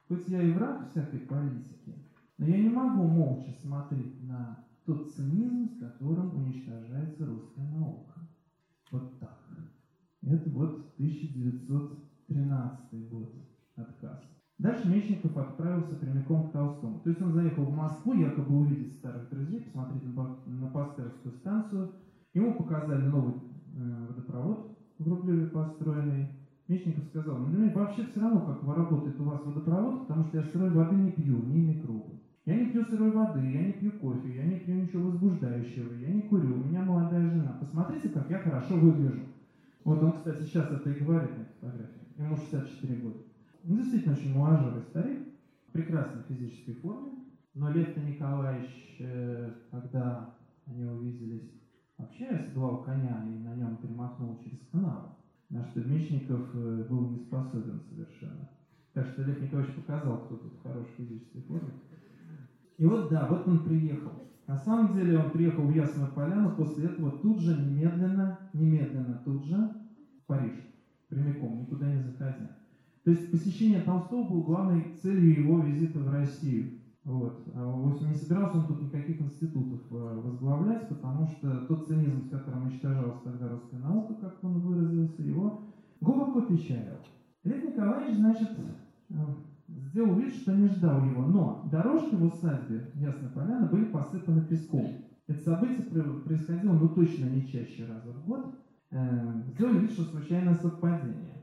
[0.07, 1.95] Хоть я и враг всякой политики,
[2.37, 8.13] но я не могу молча смотреть на тот цинизм, с которым уничтожается русская наука.
[8.91, 9.39] Вот так.
[10.21, 13.33] Это вот 1900 13 год
[13.75, 14.38] отказ.
[14.69, 16.99] Дальше Мечников отправился прямиком к Толстому.
[16.99, 20.03] То есть он заехал в Москву, якобы увидеть старых друзей, посмотреть
[20.45, 21.91] на Пастеровскую станцию.
[22.35, 26.27] Ему показали новый э, водопровод в Рублеве построенный.
[26.67, 30.43] Мечников сказал, ну мне вообще все равно, как работает у вас водопровод, потому что я
[30.43, 32.19] сырой воды не пью, не микробы.
[32.45, 36.13] Я не пью сырой воды, я не пью кофе, я не пью ничего возбуждающего, я
[36.13, 37.57] не курю, у меня молодая жена.
[37.59, 39.21] Посмотрите, как я хорошо выгляжу.
[39.83, 43.28] Вот он, кстати, сейчас это и говорит на фотографии ему 64 года.
[43.67, 45.27] Он действительно очень моложавый старик,
[45.67, 47.11] в прекрасной физической форме,
[47.53, 51.51] но Лев-то Николаевич, э, когда они увиделись,
[51.97, 55.17] вообще оседлал коня и на нем перемахнул через канал,
[55.49, 58.49] на что Мечников э, был не способен совершенно.
[58.93, 61.71] Так что Лев Николаевич показал, кто тут в хорошей физической форме.
[62.77, 64.11] И вот да, вот он приехал.
[64.47, 69.45] На самом деле он приехал в Ясную Поляну, после этого тут же, немедленно, немедленно тут
[69.45, 70.55] же в Париж,
[71.07, 72.58] прямиком, никуда не заходя.
[73.09, 76.79] То есть посещение Толстого было главной целью его визита в Россию.
[77.03, 77.41] Вот.
[77.55, 82.67] А не собирался он тут никаких институтов э, возглавлять, потому что тот цинизм, с которым
[82.67, 85.63] уничтожалась тогда русская наука, как он выразился, его
[85.99, 86.97] глубоко печалил.
[87.45, 88.49] Лев Николаевич, значит,
[89.09, 89.13] э,
[89.67, 94.85] сделал вид, что не ждал его, но дорожки в усадьбе Ясной Поляны были посыпаны песком.
[95.25, 98.53] Это событие происходило, ну, точно не чаще раза в год.
[98.91, 101.38] Э, сделали вид, что случайное совпадение.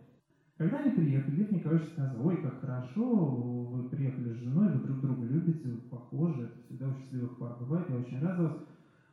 [0.56, 5.00] Когда они приехали, Лев Николаевич сказал, ой, как хорошо, вы приехали с женой, вы друг
[5.02, 8.56] друга любите, вы похожи, это всегда у счастливых пар бывает, я очень рад вас.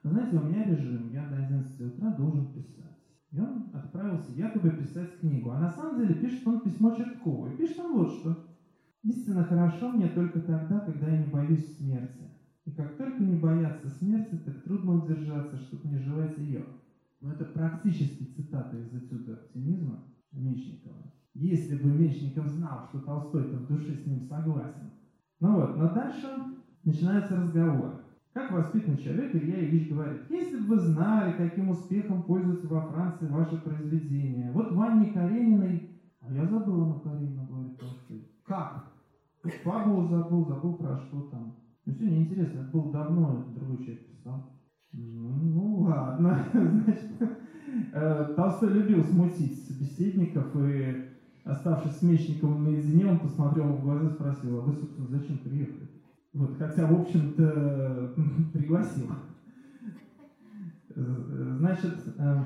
[0.04, 2.98] Но знаете, у меня режим, я до 11 утра должен писать.
[3.32, 5.50] И он отправился якобы писать книгу.
[5.52, 7.48] А на самом деле пишет он письмо Черткову.
[7.48, 8.48] И пишет он вот что.
[9.02, 12.30] Истинно хорошо мне только тогда, когда я не боюсь смерти.
[12.66, 16.64] И как только не бояться смерти, так трудно удержаться, чтобы не желать ее.
[17.20, 21.12] Но это практически цитата из этюда оптимизма Мечникова.
[21.34, 24.92] Если бы Мечников знал, что Толстой-то в душе с ним согласен.
[25.40, 26.28] Ну вот, но дальше
[26.84, 28.04] начинается разговор.
[28.34, 33.28] Как воспитанный человек, Илья Ильич говорит, если бы вы знали, каким успехом пользуются во Франции
[33.28, 34.52] ваши произведения.
[34.52, 35.90] Вот Ванне Карениной...
[36.22, 38.32] А я забыл на Каренину, говорит Толстой.
[38.46, 38.94] Как?
[39.64, 41.58] Фабулу забыл, забыл про что там.
[41.86, 44.54] Ну, все неинтересно, это было давно, это другой человек писал.
[44.94, 47.12] Ну, ну ладно, значит,
[47.92, 51.13] э, Толстой любил смутить собеседников, и,
[51.44, 55.38] оставшись с Мечниковым наедине, он посмотрел ему в глаза и спросил, а вы, собственно, зачем
[55.40, 55.90] приехали?
[56.34, 58.14] Вот, хотя, в общем-то,
[58.54, 59.10] пригласил.
[60.96, 62.44] Значит, э,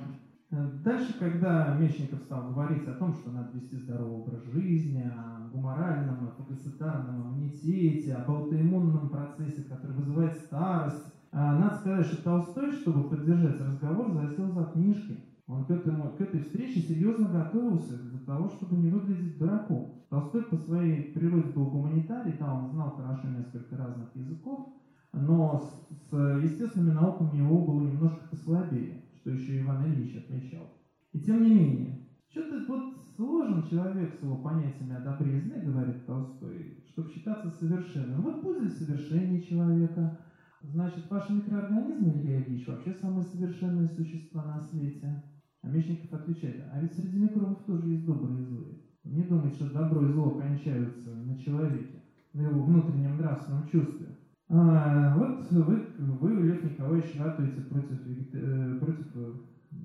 [0.49, 6.25] Дальше, когда Мечников стал говорить о том, что надо вести здоровый образ жизни, о гуморальном,
[6.25, 13.09] о фагоцитарном иммунитете, об аутоиммунном процессе, который вызывает старость, а, надо сказать, что Толстой, чтобы
[13.09, 15.17] поддержать разговор, засел за книжки.
[15.47, 20.03] Он к, этому, к этой встрече серьезно готовился для того, чтобы не выглядеть дураком.
[20.09, 24.67] Толстой по своей природе был гуманитарий, там он знал хорошо несколько разных языков,
[25.13, 30.73] но с, с естественными науками его было немножко послабее что еще Иван Ильич отмечал.
[31.11, 35.59] И тем не менее, что-то вот сложен человек с его понятиями о добре и зле,
[35.59, 38.21] говорит Толстой, чтобы считаться совершенным.
[38.21, 40.17] Вот пусть совершение человека,
[40.61, 45.23] значит, ваши микроорганизмы, Илья Ильич, вообще самые совершенные существа на свете.
[45.67, 48.75] А Мечников отвечает, а ведь среди микробов тоже есть добрые и злые.
[49.03, 54.07] Не думайте, что добро и зло кончаются на человеке, на его внутреннем нравственном чувстве.
[54.47, 57.99] А, вот вы, вы, Лев Николаевич, ратуете против,
[58.33, 59.33] э, против э,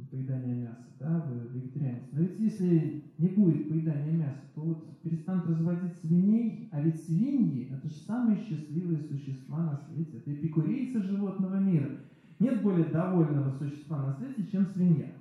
[0.08, 2.04] поедания мяса, да, вы вегетарианец.
[2.12, 7.70] Но ведь если не будет поедания мяса, то вот перестанут разводить свиней, а ведь свиньи–
[7.72, 11.90] это же самые счастливые существа на свете, это эпикурейцы животного мира.
[12.38, 15.12] Нет более довольного существа на свете, чем свинья.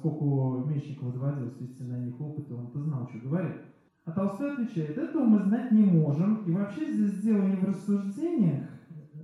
[0.00, 3.56] Поскольку Мечников доводилось вести на них опыт, он-то знал, что говорит.
[4.04, 8.68] А Толстой отвечает, этого мы знать не можем, и вообще здесь дело не в рассуждениях,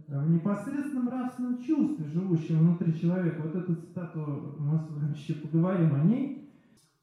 [0.09, 3.43] а в непосредственном нравственном чувстве, живущем внутри человека.
[3.43, 6.51] Вот эту цитату мы с вами еще поговорим о ней.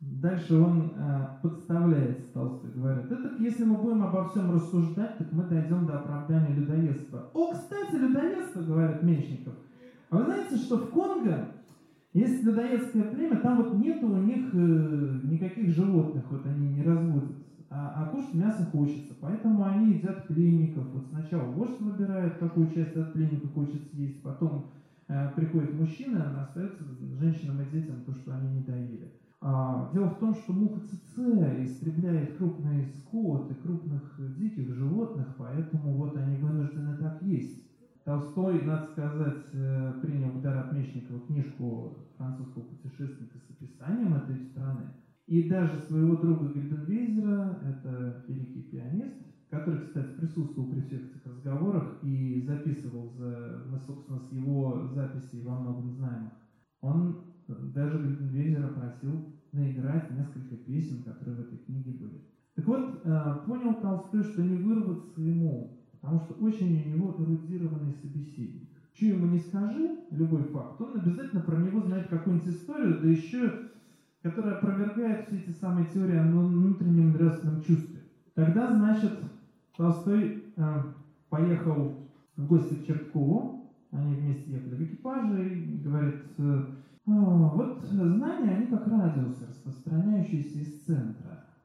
[0.02, 5.44] Дальше он э, подставляется, Толстой говорит, это если мы будем обо всем рассуждать, так мы
[5.44, 7.30] дойдем до оправдания людоедства.
[7.34, 9.54] О, кстати, людоедство, говорит Мечников.
[10.10, 11.48] А вы знаете, что в Конго
[12.14, 17.32] есть людоедское племя, там вот нету у них э, никаких животных, вот они не разводят
[17.74, 19.14] а, а кушать мясо хочется.
[19.22, 20.86] Поэтому они едят пленников.
[20.92, 24.72] Вот сначала вождь выбирает, какую часть от пленника хочет съесть, потом
[25.08, 26.84] э, приходит мужчина, остается
[27.18, 29.14] женщинам и детям то, что они не доели.
[29.40, 31.18] А, дело в том, что муха ЦЦ
[31.64, 37.64] истребляет крупный скот и крупных диких животных, поэтому вот они вынуждены так есть.
[38.04, 44.90] Толстой, надо сказать, э, принял удар от Мечникова книжку французского путешественника с описанием этой страны.
[45.28, 49.16] И даже своего друга Гильденвейзера, это великий пианист,
[49.50, 55.44] который, кстати, присутствовал при всех этих разговорах и записывал, за, мы, собственно, с его записей
[55.44, 56.32] во многом знаем их,
[56.82, 57.24] он
[57.74, 62.22] даже Гильденвейзера просил наиграть несколько песен, которые в этой книге были.
[62.56, 67.94] Так вот, э, понял Толстой, что не вырваться ему, потому что очень у него эрудированный
[67.94, 68.68] собеседник.
[68.94, 73.70] Что ему не скажи, любой факт, он обязательно про него знает какую-нибудь историю, да еще
[74.22, 78.02] которая опровергает все эти самые теории о внутреннем нравственном чувстве.
[78.36, 79.12] Тогда, значит,
[79.76, 80.84] Толстой э,
[81.30, 86.66] поехал в гости к Черткову, они вместе ехали в экипаже, и говорит, э,
[87.08, 91.21] «А, вот знания, они как радиусы, распространяющиеся из центра.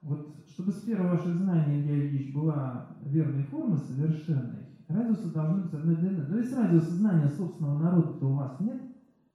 [0.06, 5.96] Вот чтобы сфера ваших знаний, Илья Ильич, была верной формы, совершенной, Радиусы должны быть одной
[5.96, 6.24] длины.
[6.28, 8.80] Но если радиуса знания собственного народа-то у вас нет,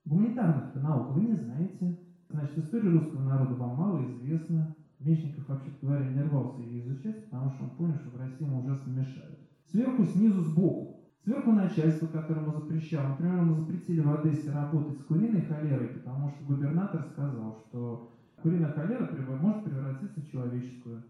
[0.06, 2.00] гуманитарных наук вы не знаете.
[2.30, 4.74] Значит, история русского народа вам мало известна.
[5.00, 8.62] Мечников, вообще говоря, не рвался ее изучать, потому что он понял, что в России ему
[8.62, 9.40] ужасно мешают.
[9.70, 11.02] Сверху, снизу, сбоку.
[11.24, 13.10] Сверху начальство, которому запрещало.
[13.10, 18.72] Например, ему запретили в Одессе работать с куриной холерой, потому что губернатор сказал, что куриная
[18.72, 19.10] холера
[19.42, 21.04] может превратиться в человеческую.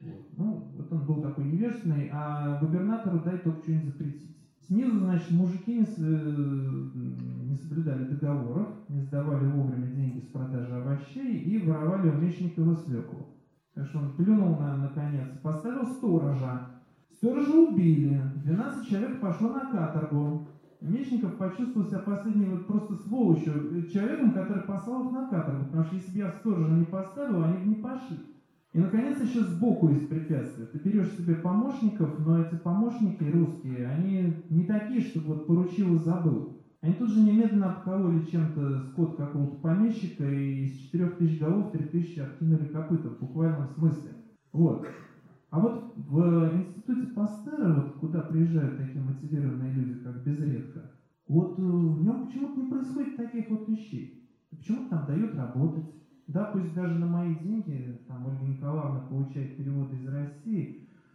[0.00, 0.26] Вот.
[0.36, 4.36] Ну, вот он был такой невежественный, а губернатору дай только что-нибудь запретить.
[4.66, 5.86] Снизу, значит, мужики не,
[7.48, 13.28] не соблюдали договоров, не сдавали вовремя деньги с продажи овощей и воровали у Мечникова свеклу.
[13.74, 16.70] Так что он плюнул на наконец, поставил сторожа.
[17.12, 20.48] Сторожа убили, 12 человек пошло на каторгу.
[20.80, 25.96] Мечников почувствовал себя последним вот просто сволочью, человеком, который послал их на каторгу, потому что
[25.96, 28.18] если бы я сторожа не поставил, они бы не пошли.
[28.72, 30.66] И, наконец, еще сбоку есть препятствия.
[30.66, 35.98] Ты берешь себе помощников, но эти помощники русские, они не такие, чтобы вот поручил и
[35.98, 36.60] забыл.
[36.82, 42.66] Они тут же немедленно обкололи чем-то скот какого-то помещика, и из 4000 голов 3000 откинули
[42.66, 44.10] копыта в буквальном смысле.
[44.52, 44.86] Вот.
[45.50, 50.90] А вот в институте Пастера, вот куда приезжают такие мотивированные люди, как Безредко,
[51.28, 54.10] вот э, в нем почему-то не происходит таких вот вещей.
[54.50, 55.92] Почему-то там дают работать,
[56.26, 60.74] да, пусть даже на мои деньги, там Ольга Николаевна получает переводы из России,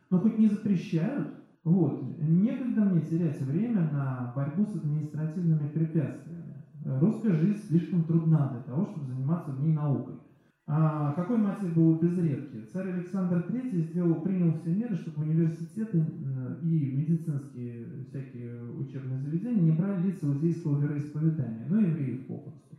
[0.10, 1.30] но хоть не запрещают.
[1.64, 2.02] Вот.
[2.02, 6.64] Некогда мне терять время на борьбу с административными препятствиями.
[6.84, 10.21] Русская жизнь слишком трудна для того, чтобы заниматься в ней наукой.
[10.68, 12.66] А какой мотив был у Безредки?
[12.72, 15.98] Царь Александр III сделал, принял все меры, чтобы университеты
[16.62, 22.78] и медицинские всякие учебные заведения не брали лица иудейского вероисповедания, но евреев попросту.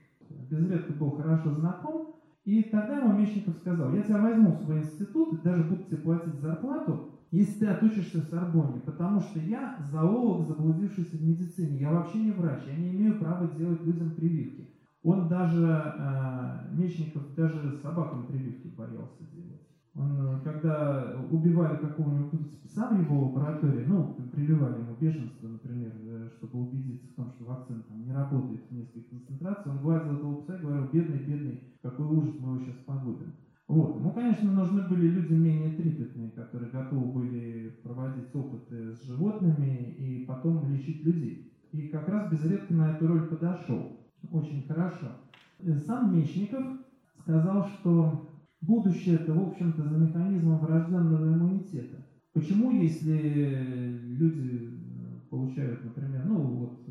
[0.48, 2.14] Безредко был хорошо знаком
[2.44, 6.40] и тогда ему Мечников сказал, я тебя возьму в свой институт даже буду тебе платить
[6.40, 12.18] зарплату, если ты отучишься в Сорбонне, потому что я зоолог, заблудившийся в медицине, я вообще
[12.18, 14.68] не врач, я не имею права делать людям прививки.
[15.02, 19.60] Он даже, э, Мечников даже собакам прививки боялся делать.
[19.94, 26.28] Он, э, когда убивали какого-нибудь пса в его лаборатории, ну, прививали ему бешенство, например, э,
[26.38, 30.36] чтобы убедиться в том, что вакцина там не работает в нескольких концентрациях, он гладил этого
[30.36, 33.32] пса и говорил, бедный, бедный, какой ужас, мы его сейчас погубим.
[33.68, 34.00] Вот.
[34.00, 40.24] Ну, конечно, нужны были люди менее трепетные, которые готовы были проводить опыты с животными и
[40.26, 41.52] потом лечить людей.
[41.72, 44.01] И как раз Безредко на эту роль подошел.
[44.32, 45.06] Очень хорошо.
[45.86, 46.64] Сам Мечников
[47.22, 52.06] сказал, что Будущее это, в общем-то, за механизмом врожденного иммунитета.
[52.32, 54.70] Почему, если люди
[55.28, 56.86] получают, например, ну вот,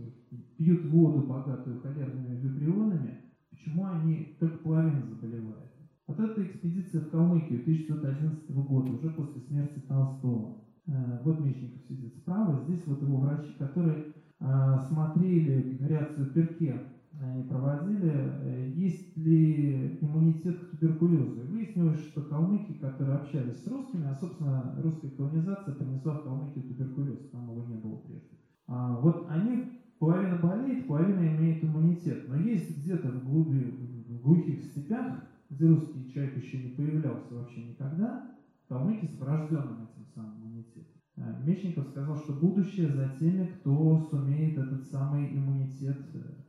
[0.57, 5.71] пьют воду, богатую холерными вибрионами, почему они только половина заболевает?
[6.07, 10.57] Вот эта экспедиция в Калмыкию 1911 года, уже после смерти Толстого.
[10.87, 14.07] Э, вот Мечников сидит справа, здесь вот его врачи, которые
[14.41, 16.81] э, смотрели реакцию Перке
[17.21, 21.41] они проводили, э, есть ли иммунитет к туберкулезу.
[21.41, 26.63] И выяснилось, что калмыки, которые общались с русскими, а, собственно, русская колонизация принесла в Калмыкию
[26.63, 28.37] туберкулез, там его не было прежде.
[28.67, 32.27] А, вот они, половина болеет, половина имеет иммунитет.
[32.27, 37.63] Но есть где-то в глуби, в глухих степях, где русский человек еще не появлялся вообще
[37.65, 38.31] никогда,
[38.67, 41.01] калмыки с врожденным этим самым иммунитетом.
[41.17, 46.40] А, Мечников сказал, что будущее за теми, кто сумеет этот самый иммунитет э, Э,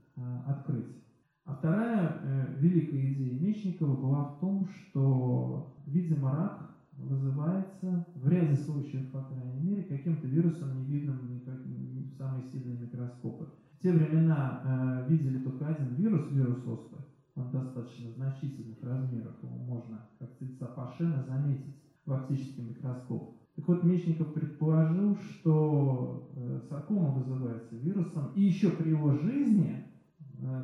[0.46, 1.02] открыть.
[1.44, 8.54] А вторая э, великая идея Мечникова была в том, что, видимо, рак вызывается в ряде
[8.54, 13.48] случаев, по крайней мере, каким-то вирусом, невидным никак, в самые сильные микроскопы.
[13.72, 16.98] В те времена э, видели только один вирус, вирус оспы.
[17.34, 21.74] Он достаточно значительных размеров, его можно, как цельца Пашина, заметить
[22.06, 23.36] в оптический микроскоп.
[23.56, 29.91] Так вот, Мечников предположил, что э, саркома вызывается вирусом, и еще при его жизни Э,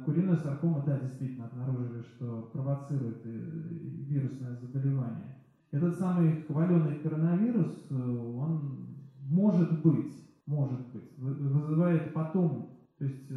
[0.05, 5.37] куриная саркома, да, действительно обнаружили, что провоцирует э, вирусное заболевание.
[5.71, 8.87] Этот самый хваленый коронавирус, э, он
[9.21, 10.15] может быть,
[10.47, 13.29] может быть, вызывает потом, то есть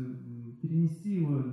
[0.62, 1.44] перенести его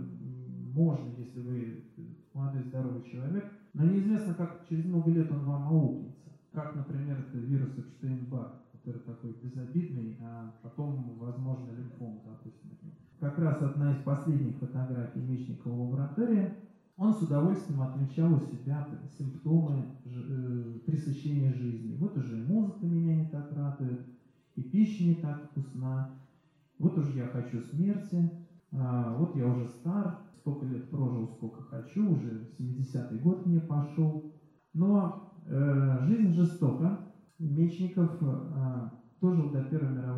[0.72, 1.84] можно, если вы
[2.32, 6.30] молодой здоровый человек, но неизвестно, как через много лет он вам аукнется.
[6.52, 12.70] Как, например, это вирус Эпштейн-Бар, который такой безобидный, а потом, возможно, лимфом, допустим,
[13.20, 16.54] как раз одна из последних фотографий Мечникова в лаборатории,
[16.96, 21.96] он с удовольствием отмечал у себя симптомы э, пресыщения жизни.
[21.96, 24.06] Вот уже и музыка меня не так радует,
[24.56, 26.10] и пища не так вкусна,
[26.78, 28.30] вот уже я хочу смерти,
[28.72, 34.32] а, вот я уже стар, столько лет прожил, сколько хочу, уже 70-й год мне пошел.
[34.74, 37.00] Но э, жизнь жестока.
[37.38, 38.90] Мечников э,
[39.20, 40.17] дожил до Первой мировой.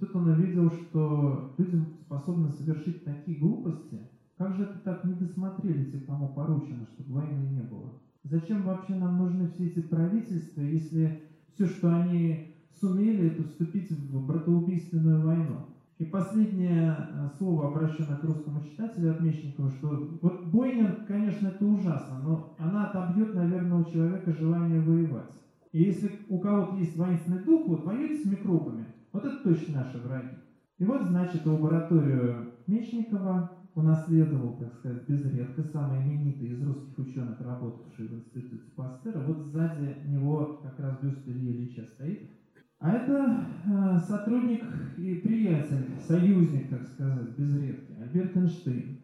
[0.00, 4.00] Тут он увидел, что люди способны совершить такие глупости.
[4.36, 7.92] Как же это так не досмотрели те, кому поручено, чтобы войны не было?
[8.24, 11.22] Зачем вообще нам нужны все эти правительства, если
[11.54, 15.66] все, что они сумели, это вступить в братоубийственную войну?
[15.98, 21.62] И последнее э, слово, обращенное к русскому читателю от Мечникова, что вот бойня, конечно, это
[21.66, 25.30] ужасно, но она отобьет, наверное, у человека желание воевать.
[25.72, 28.86] И если у кого-то есть воинственный дух, вот воюйте с микробами.
[29.12, 30.36] Вот это точно наши враги.
[30.78, 38.08] И вот, значит, лабораторию Мечникова унаследовал, так сказать, безредко самый именитый из русских ученых, работавший
[38.08, 39.20] в институте Пастера.
[39.20, 42.30] Вот сзади него как раз бюст Ильи Ильича стоит.
[42.78, 44.64] А это э, сотрудник
[44.96, 49.02] и приятель, союзник, так сказать, безредкий, Альберт Эйнштейн.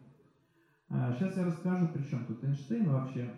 [0.89, 3.29] А сейчас я расскажу, при чем тут Эйнштейн вообще.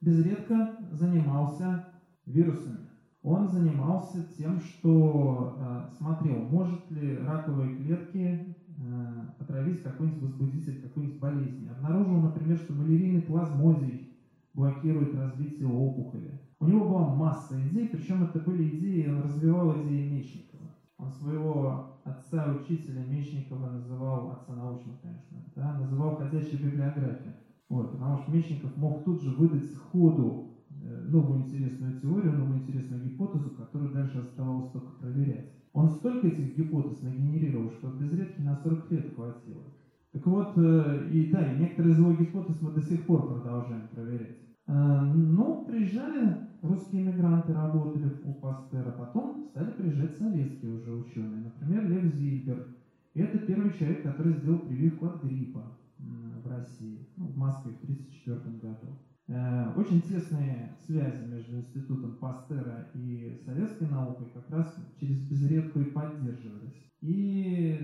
[0.00, 1.86] Безредко занимался
[2.24, 2.88] вирусами.
[3.24, 11.18] Он занимался тем, что э, смотрел, может ли раковые клетки э, отравить какой-нибудь возбудитель какой-нибудь
[11.20, 11.70] болезни.
[11.70, 14.12] Обнаружил, например, что малярийный плазмодий
[14.52, 16.38] блокирует развитие опухоли.
[16.60, 20.74] У него была масса идей, причем это были идеи, он развивал идеи Мечникова.
[20.98, 27.32] Он своего отца-учителя Мечникова называл, отца научного, конечно, да, называл ходячей библиографией.
[27.70, 30.53] Вот, потому что Мечников мог тут же выдать сходу
[30.84, 35.50] новую интересную теорию, новую интересную гипотезу, которую дальше оставалось только проверять.
[35.72, 39.64] Он столько этих гипотез нагенерировал, что без редки на 40 лет хватило.
[40.12, 43.88] Так вот, э, и да, и некоторые из его гипотез мы до сих пор продолжаем
[43.88, 44.36] проверять.
[44.68, 51.88] Э, ну, приезжали русские иммигранты, работали у Пастера, потом стали приезжать советские уже ученые, например,
[51.88, 52.68] Лев Зильбер.
[53.14, 55.62] Это первый человек, который сделал прививку от гриппа
[55.98, 58.96] в России, ну, в Москве в 1934 году.
[59.26, 65.84] Э, очень тесные связи между институтом Пастера и советской наукой как раз через безредку и
[65.84, 66.86] поддерживались.
[67.00, 67.80] И,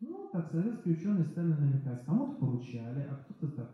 [0.00, 3.68] ну, так, советские ученые стали намекать, кому-то поручали, а кто-то так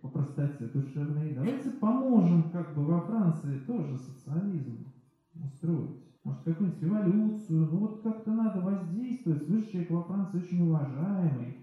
[0.00, 1.30] по простоте душевной.
[1.30, 4.86] Давайте поможем как бы во Франции тоже социализм
[5.34, 6.04] устроить.
[6.24, 7.66] Может, какую-нибудь революцию.
[7.66, 9.46] Ну вот как-то надо воздействовать.
[9.46, 11.56] Вы же человек во Франции очень уважаемый.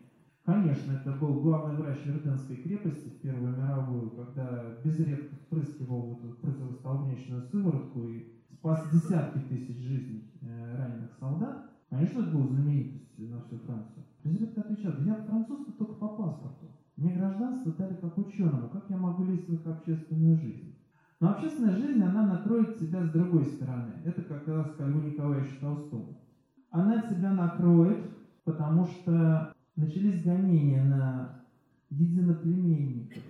[0.46, 6.36] Конечно, это был главный врач Верденской крепости в Первую мировую, когда безредко впрыскивал вот эту
[6.36, 11.72] противостолбнячную сыворотку и спас десятки тысяч жизней э, раненых солдат.
[11.90, 14.06] Конечно, это был знаменитостью на всю Францию.
[14.24, 16.68] Безредко отвечал, я француз только по паспорту.
[16.96, 18.70] Мне гражданство дали как ученому.
[18.70, 20.76] Как я могу лезть в их общественную жизнь?
[21.20, 23.94] Но общественная жизнь, она накроет тебя с другой стороны.
[24.04, 26.22] Это как раз к Льву Николаевичу Толстому.
[26.70, 28.12] Она тебя накроет,
[28.44, 31.46] потому что начались гонения на
[31.90, 33.24] единоплеменников,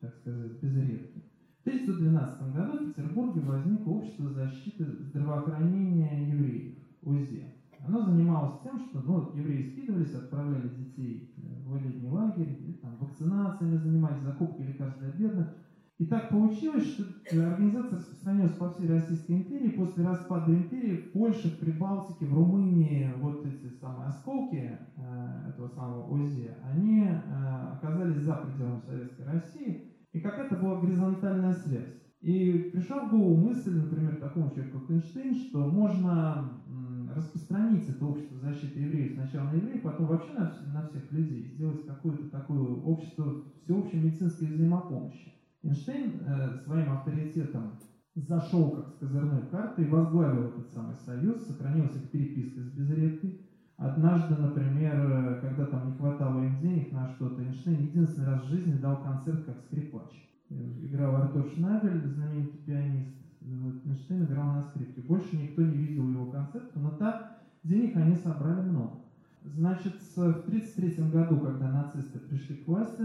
[0.00, 1.22] так сказать, безредки.
[1.58, 7.54] В 1912 году в Петербурге возникло общество защиты здравоохранения евреев, УЗИ.
[7.86, 12.96] Оно занималось тем, что ну, евреи скидывались, отправляли детей э, в летний лагерь, или там
[12.96, 15.48] вакцинациями занимались, закупкой лекарств для бедных.
[15.98, 19.68] И так получилось, что э, организация распространилась по всей Российской империи.
[19.68, 25.68] После распада империи в Польше, в Прибалтике, в Румынии вот эти самые осколки э, этого
[25.68, 27.18] самого ОЗИ, они э,
[27.74, 29.92] оказались за пределами Советской России.
[30.12, 31.94] И какая-то была горизонтальная связь.
[32.22, 36.50] И пришла в голову мысль, например, такому человеку, как Эйнштейн, что можно
[37.14, 41.86] распространить это общество защиты евреев сначала на евреев, потом вообще на, на всех людей, сделать
[41.86, 45.34] какое-то такое общество всеобщей медицинской взаимопомощи.
[45.64, 47.72] Эйнштейн э, своим авторитетом
[48.14, 53.40] зашел как с козырной карты и возглавил этот самый союз, сохранилась их переписка с безредкой.
[53.76, 58.74] Однажды, например, когда там не хватало им денег на что-то, Эйнштейн единственный раз в жизни
[58.74, 60.10] дал концерт как скрипач.
[60.48, 63.10] Играл Артур Шнабель, знаменитый пианист,
[63.40, 65.00] Эйнштейн играл на скрипке.
[65.02, 69.00] Больше никто не видел его концерта, но так денег они собрали много.
[69.42, 73.02] Значит, в 1933 году, когда нацисты пришли к власти,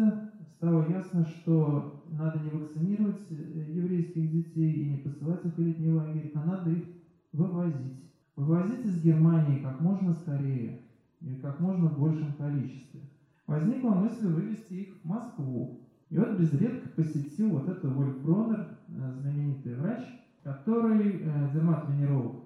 [0.55, 5.89] стало ясно, что надо не вакцинировать э, еврейских детей и не посылать их в летний
[5.89, 6.85] лагерь, а надо их
[7.31, 8.03] вывозить.
[8.35, 10.81] Вывозить из Германии как можно скорее
[11.21, 13.01] и как можно большем количестве.
[13.47, 15.81] Возникла мысль вывести их в Москву.
[16.09, 20.03] И вот безредко посетил вот этот Вольф Бронер, э, знаменитый врач,
[20.43, 22.45] который э, дермат-венеролог,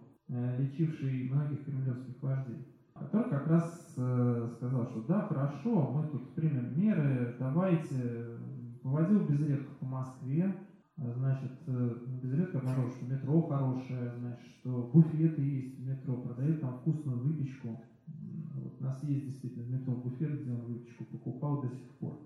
[0.58, 7.36] лечивший многих кремлевских вождей, который как раз сказал, что да, хорошо, мы тут примем меры,
[7.38, 8.40] давайте,
[8.84, 10.56] выводил безредко по Москве,
[10.98, 16.74] значит, э, безредко обнаружил, что метро хорошее, значит, что буфеты есть в метро, продают там
[16.74, 17.82] вкусную выпечку.
[18.56, 22.20] Вот у нас есть действительно в метро буфет, где он выпечку покупал до сих пор.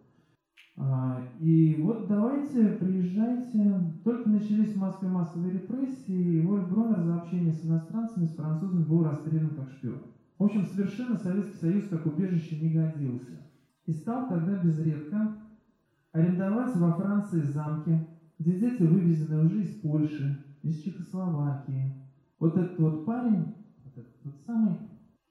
[0.79, 3.93] А, и вот давайте, приезжайте.
[4.03, 8.83] Только начались в Москве массовые репрессии, и Вольф Бронер за общение с иностранцами, с французами
[8.83, 10.03] был расстрелян как шпион.
[10.37, 13.41] В общем, совершенно Советский Союз как убежище не годился.
[13.87, 15.35] И стал тогда безредко
[16.17, 18.07] арендовать во Франции замки,
[18.39, 21.93] где дети вывезены уже из Польши, из Чехословакии.
[22.39, 24.77] Вот этот вот парень, вот этот вот самый,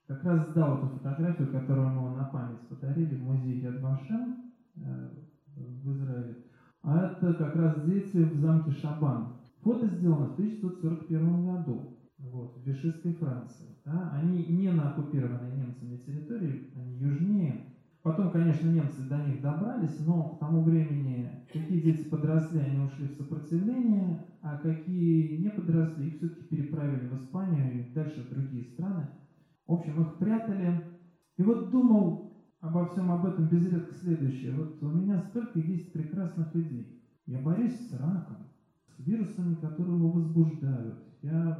[0.07, 5.11] как раз сдал эту фотографию, которую ему на память подарили в музее Яд э,
[5.57, 6.37] в Израиле.
[6.83, 9.39] А это как раз дети в замке Шабан.
[9.63, 13.77] Фото сделано в 1941 году вот, в Вишистской Франции.
[13.85, 14.13] Да?
[14.13, 17.76] Они не на оккупированной немцами территории, они южнее.
[18.07, 23.09] Потом, конечно, немцы до них добрались, но к тому времени какие дети подросли, они ушли
[23.09, 28.63] в сопротивление, а какие не подросли, их все-таки переправили в Испанию и дальше в другие
[28.63, 29.09] страны.
[29.67, 30.85] В общем, их прятали.
[31.37, 34.53] И вот думал обо всем об этом безредко следующее.
[34.53, 37.03] Вот у меня столько есть прекрасных идей.
[37.27, 38.37] Я борюсь с раком,
[38.87, 41.03] с вирусами, которые его возбуждают.
[41.23, 41.59] Я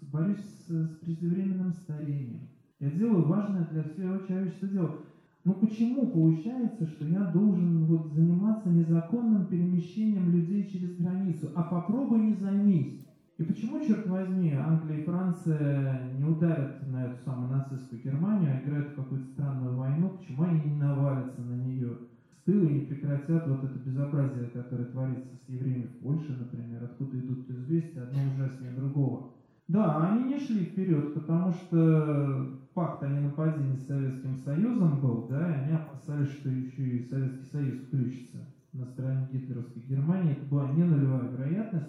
[0.00, 2.50] борюсь с, с преждевременным старением.
[2.78, 4.98] Я делаю важное для всего человечества дело.
[5.46, 11.52] Но почему получается, что я должен вот заниматься незаконным перемещением людей через границу?
[11.54, 12.98] А попробуй не займись.
[13.38, 18.58] И почему, черт возьми, Англия и Франция не ударят на эту самую нацистскую Германию, а
[18.58, 20.10] играют в какую-то странную войну?
[20.10, 21.96] Почему они не навалятся на нее
[22.32, 26.82] с тыла и не прекратят вот это безобразие, которое творится с евреями в Польше, например,
[26.82, 29.22] откуда идут известия, одно ужаснее другого?
[29.68, 35.50] Да, они не шли вперед, потому что факт о ненападении с Советским Союзом был, да,
[35.50, 38.36] и они опасались, что еще и Советский Союз включится
[38.74, 40.32] на стороне гитлеровской Германии.
[40.32, 41.88] Это была не нулевая вероятность.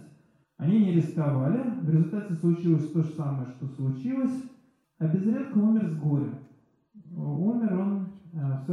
[0.55, 1.61] Они не рисковали.
[1.81, 4.41] В результате случилось то же самое, что случилось.
[4.97, 6.39] А Безредко умер с горя.
[7.11, 8.65] Умер он э, в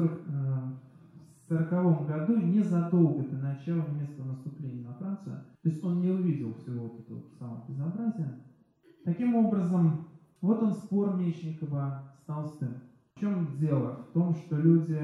[1.49, 5.41] 40, э, году, незадолго до начала немецкого наступления на Францию.
[5.62, 8.39] То есть он не увидел всего этого самого безобразия.
[9.05, 10.07] Таким образом,
[10.45, 12.74] вот он спор Мечникова с Толстым.
[13.14, 14.07] В чем дело?
[14.09, 14.99] В том, что люди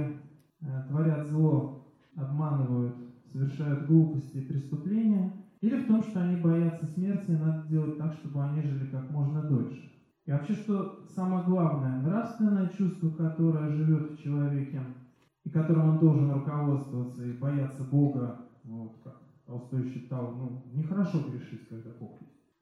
[0.60, 1.86] э, творят зло,
[2.16, 2.96] обманывают,
[3.32, 8.14] совершают глупости и преступления– или в том, что они боятся смерти, и надо делать так,
[8.14, 9.92] чтобы они жили как можно дольше.
[10.24, 14.80] И вообще, что самое главное, нравственное чувство, которое живет в человеке,
[15.44, 21.68] и которым он должен руководствоваться и бояться Бога, вот, как Толстой считал, ну, нехорошо грешить,
[21.68, 22.18] когда Бог.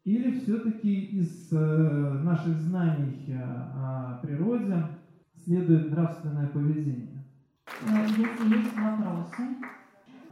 [0.08, 4.82] Или все-таки из э, наших знаний э, о природе
[5.34, 7.26] следует нравственное поведение?
[7.82, 9.42] Если есть вопросы,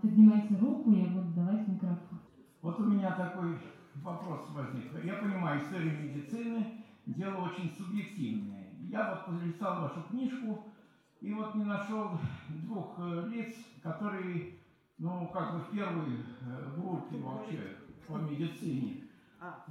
[0.01, 2.21] поднимайте руку, я буду давать микрофон.
[2.63, 3.59] Вот у меня такой
[3.97, 5.05] вопрос возник.
[5.05, 6.67] Я понимаю, история медицины–
[7.05, 8.69] дело очень субъективное.
[8.81, 10.73] Я вот полистал вашу книжку
[11.21, 12.13] и вот не нашел
[12.49, 13.53] двух э, лиц,
[13.83, 14.55] которые,
[14.97, 17.77] ну, как бы в первой э, группе вообще
[18.09, 19.06] по медицине.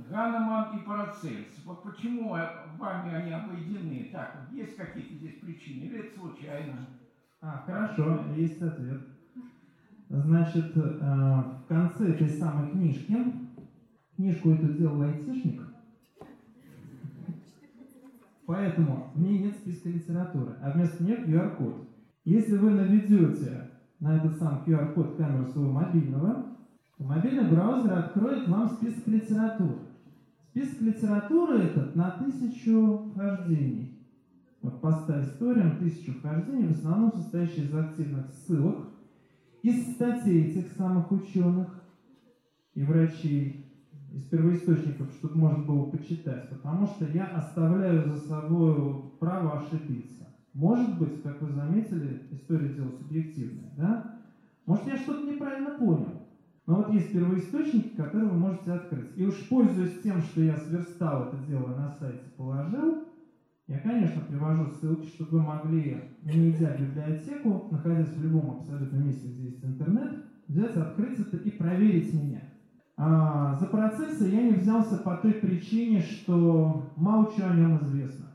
[0.10, 1.64] Ганеман и Парацельс.
[1.66, 2.30] Вот почему
[2.78, 4.10] вами они обойдены?
[4.12, 6.88] Так, есть какие-то здесь причины или это случайно?
[7.42, 9.02] А, хорошо, есть ответ.
[10.10, 13.18] Значит, э, в конце этой самой книжки,
[14.16, 15.62] книжку эту делал айтишник,
[18.46, 21.90] поэтому в ней нет списка литературы, а вместо нее QR-код.
[22.24, 26.55] Если вы наведете на этот сам QR-код камеру своего мобильного,
[27.00, 29.80] мобильный браузер откроет вам список литературы.
[30.50, 34.00] Список литературы этот на тысячу вхождений.
[34.62, 38.88] Вот по ста историям тысячу вхождений, в основном состоящие из активных ссылок,
[39.62, 41.68] из статей этих самых ученых
[42.74, 43.66] и врачей,
[44.12, 50.28] из первоисточников, чтобы можно было почитать, потому что я оставляю за собой право ошибиться.
[50.54, 54.22] Может быть, как вы заметили, история дела субъективная, да?
[54.66, 56.25] Может, я что-то неправильно понял.
[56.68, 59.12] Но вот есть первоисточники, которые вы можете открыть.
[59.16, 63.04] И уж пользуясь тем, что я сверстал это дело на сайте, положил,
[63.68, 68.98] я, конечно, привожу ссылки, чтобы вы могли, не идя в библиотеку, находясь в любом абсолютно
[68.98, 72.42] месте, где есть интернет, взять, открыть это и проверить меня.
[72.98, 78.28] А, за процессы я не взялся по той причине, что мало чего о нем известно.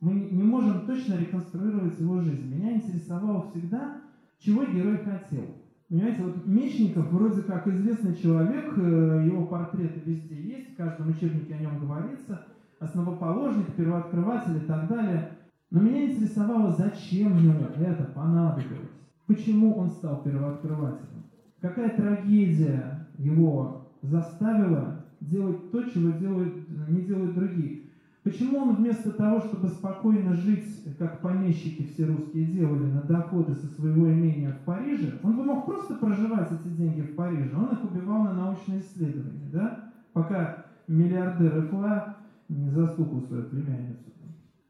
[0.00, 2.54] Мы не можем точно реконструировать его жизнь.
[2.54, 4.02] Меня интересовало всегда,
[4.38, 5.46] чего герой хотел.
[5.94, 11.54] Понимаете, вот Мечников вроде как известный человек, э, его портреты везде есть, в каждом учебнике
[11.54, 12.48] о нем говорится–
[12.80, 15.30] основоположник, первооткрыватель и так далее.
[15.70, 18.90] Но меня интересовало, зачем ему это понадобилось.
[19.28, 21.26] Почему он стал первооткрывателем?
[21.60, 27.83] Какая трагедия его заставила делать то, чего делают, не делают другие?
[28.24, 30.64] Почему он вместо того, чтобы спокойно жить,
[30.98, 35.66] как помещики все русские делали, на доходы со своего имения в Париже, он бы мог
[35.66, 39.92] просто проживать эти деньги в Париже, он их убивал на научные исследования, да?
[40.14, 42.16] Пока миллиардер ФЛА
[42.48, 44.10] не застукал свою племянницу.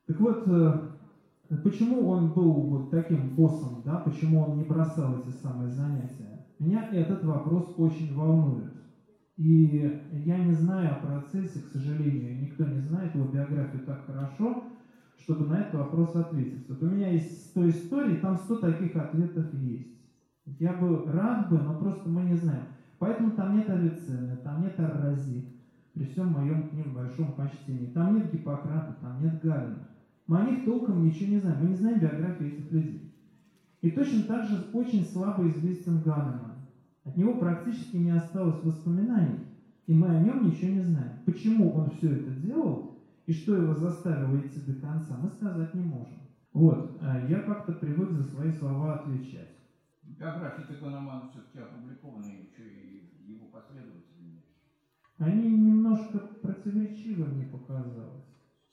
[0.09, 0.81] Так вот, э,
[1.63, 6.45] почему он был вот таким боссом, да, почему он не бросал эти самые занятия?
[6.59, 8.74] Меня этот вопрос очень волнует.
[9.37, 14.65] И я не знаю о процессе, к сожалению, никто не знает его биографию так хорошо,
[15.19, 16.69] чтобы на этот вопрос ответить.
[16.69, 19.89] Вот у меня есть 100 историй, там 100 таких ответов есть.
[20.47, 22.67] Я бы рад бы, но просто мы не знаем.
[22.99, 25.45] Поэтому там нет Авиценны, там нет Аррази,
[25.95, 27.87] при всем моем к ним большом почтении.
[27.87, 29.89] Там нет Гиппократа, там нет Галина.
[30.27, 31.59] Мы о них толком ничего не знаем.
[31.63, 33.15] Мы не знаем биографии этих людей.
[33.81, 36.54] И точно так же очень слабо известен Ганеман.
[37.05, 39.47] От него практически не осталось воспоминаний,
[39.87, 41.19] и мы о нем ничего не знаем.
[41.27, 45.83] Почему он все это делал и что его заставило идти до конца, мы сказать не
[45.83, 46.19] можем.
[46.53, 49.51] Вот, а я как-то привык за свои слова отвечать.
[50.03, 54.43] Биографии Таганамана все-таки опубликованы еще и его последовательные.
[55.19, 58.25] Они немножко противоречивы, мне показалось.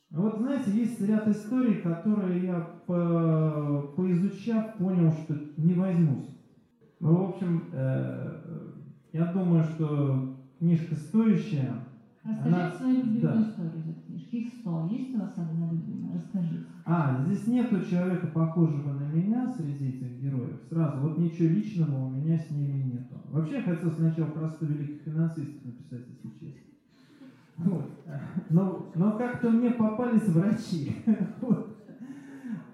[0.09, 6.40] Вот знаете, есть ряд историй, которые я, по, поизучав, понял, что не возьмусь.
[7.01, 8.37] Ну, в общем, э,
[9.11, 11.73] я думаю, что книжка стоящая.
[12.23, 13.41] Расскажите Она- свою любимую да.
[13.41, 14.35] историю этой книжки.
[14.35, 14.87] Их сто.
[14.91, 16.13] Есть у вас одна любимая?
[16.13, 16.65] Расскажите.
[16.85, 20.61] А, здесь нету человека, похожего на меня среди этих героев.
[20.69, 23.15] Сразу, вот ничего личного у меня с ними нету.
[23.31, 26.61] Вообще, я хотел сначала про 100 великих финансистов написать, если честно.
[27.57, 27.91] Вот.
[28.51, 30.95] Но, но как-то мне попались врачи.
[31.41, 31.70] Вот.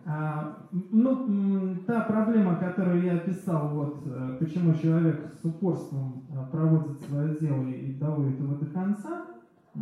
[0.09, 7.01] А, ну, та проблема, которую я описал, вот, э, почему человек с упорством э, проводит
[7.01, 9.25] свое дело и доводит его до конца,
[9.75, 9.79] э,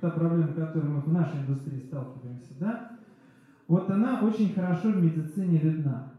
[0.00, 2.88] та проблема, с которой мы в нашей индустрии сталкиваемся, да,
[3.68, 6.14] вот она очень хорошо в медицине видна.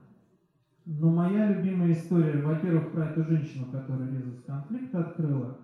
[0.85, 5.57] Но моя любимая история, во-первых, про эту женщину, которая резус конфликт открыла,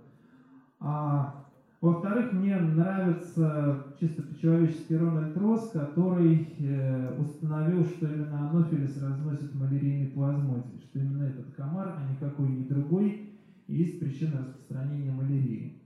[0.80, 1.47] а
[1.80, 10.10] во-вторых, мне нравится чисто по-человечески Рональд Росс, который э, установил, что именно анофилис разносит малярийный
[10.10, 13.30] плазмодий, что именно этот комар, а никакой не другой,
[13.68, 15.84] есть причина распространения малярии.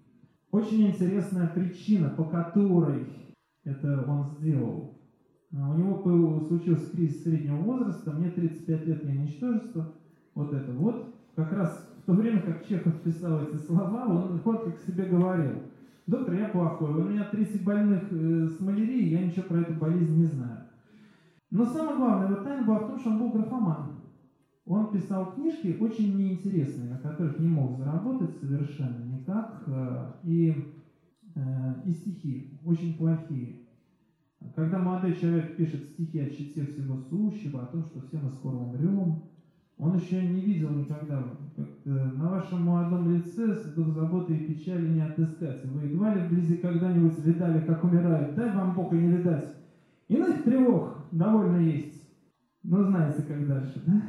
[0.51, 3.07] Очень интересная причина, по которой
[3.65, 4.97] это он сделал.
[5.53, 9.93] А, У него случился кризис среднего возраста, мне 35 лет, я ничтожество,
[10.35, 11.13] вот это вот.
[11.35, 15.63] Как раз в то время, как Чехов писал эти слова, он вот как себе говорил.
[16.07, 20.17] Доктор, я плохой, у меня 30 больных э, с малярией, я ничего про эту болезнь
[20.17, 20.65] не знаю.
[21.51, 24.01] Но самое главное, его тайна была в том, что он был графоман.
[24.65, 30.55] Он писал книжки очень неинтересные, на которых не мог заработать совершенно никак, э, и,
[31.35, 33.67] э, и стихи очень плохие.
[34.55, 38.55] Когда молодой человек пишет стихи о щите всего сущего, о том, что все мы скоро
[38.55, 39.21] умрем,
[39.81, 41.23] он еще не видел никогда,
[41.95, 45.65] на вашем молодом лице следов заботы и печали не отыскать.
[45.65, 48.35] Вы едва ли вблизи когда-нибудь видали, как умирают.
[48.35, 49.55] Дай вам Бог и не видать.
[50.07, 51.99] Иных тревог довольно есть.
[52.61, 54.03] Ну, знаете, как дальше, да?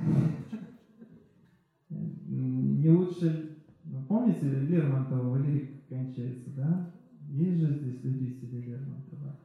[1.89, 3.57] Не лучше...
[3.85, 6.93] ну, Помните, Лермонтова лирика кончается, да?
[7.31, 9.41] Есть же здесь любители Лермонтова.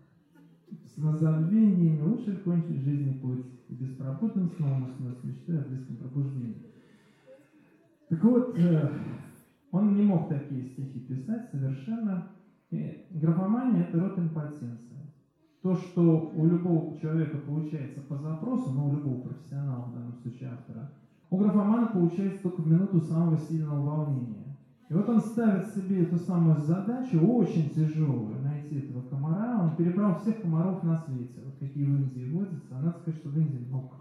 [0.86, 6.66] С назабвениями лучше кончить жизни путь, и беспробудным сном уснуть, мечтой о близком пробуждении.
[8.10, 8.90] Так вот, э,
[9.72, 12.30] он не мог такие стихи писать совершенно.
[12.70, 15.14] И графомания– это род импотенции.
[15.62, 20.50] То, что у любого человека получается по запросу, ну, у любого профессионала, в данном случае
[20.50, 20.92] автора,
[21.30, 24.58] у графомана получается только в минуту самого сильного волнения.
[24.90, 28.37] И вот он ставит себе эту самую задачу, очень тяжелую,
[28.68, 29.64] найти этого комара.
[29.64, 32.78] Он перебрал всех комаров на свете, вот какие в Индии водятся.
[32.78, 33.96] А надо сказать, что в Индии много.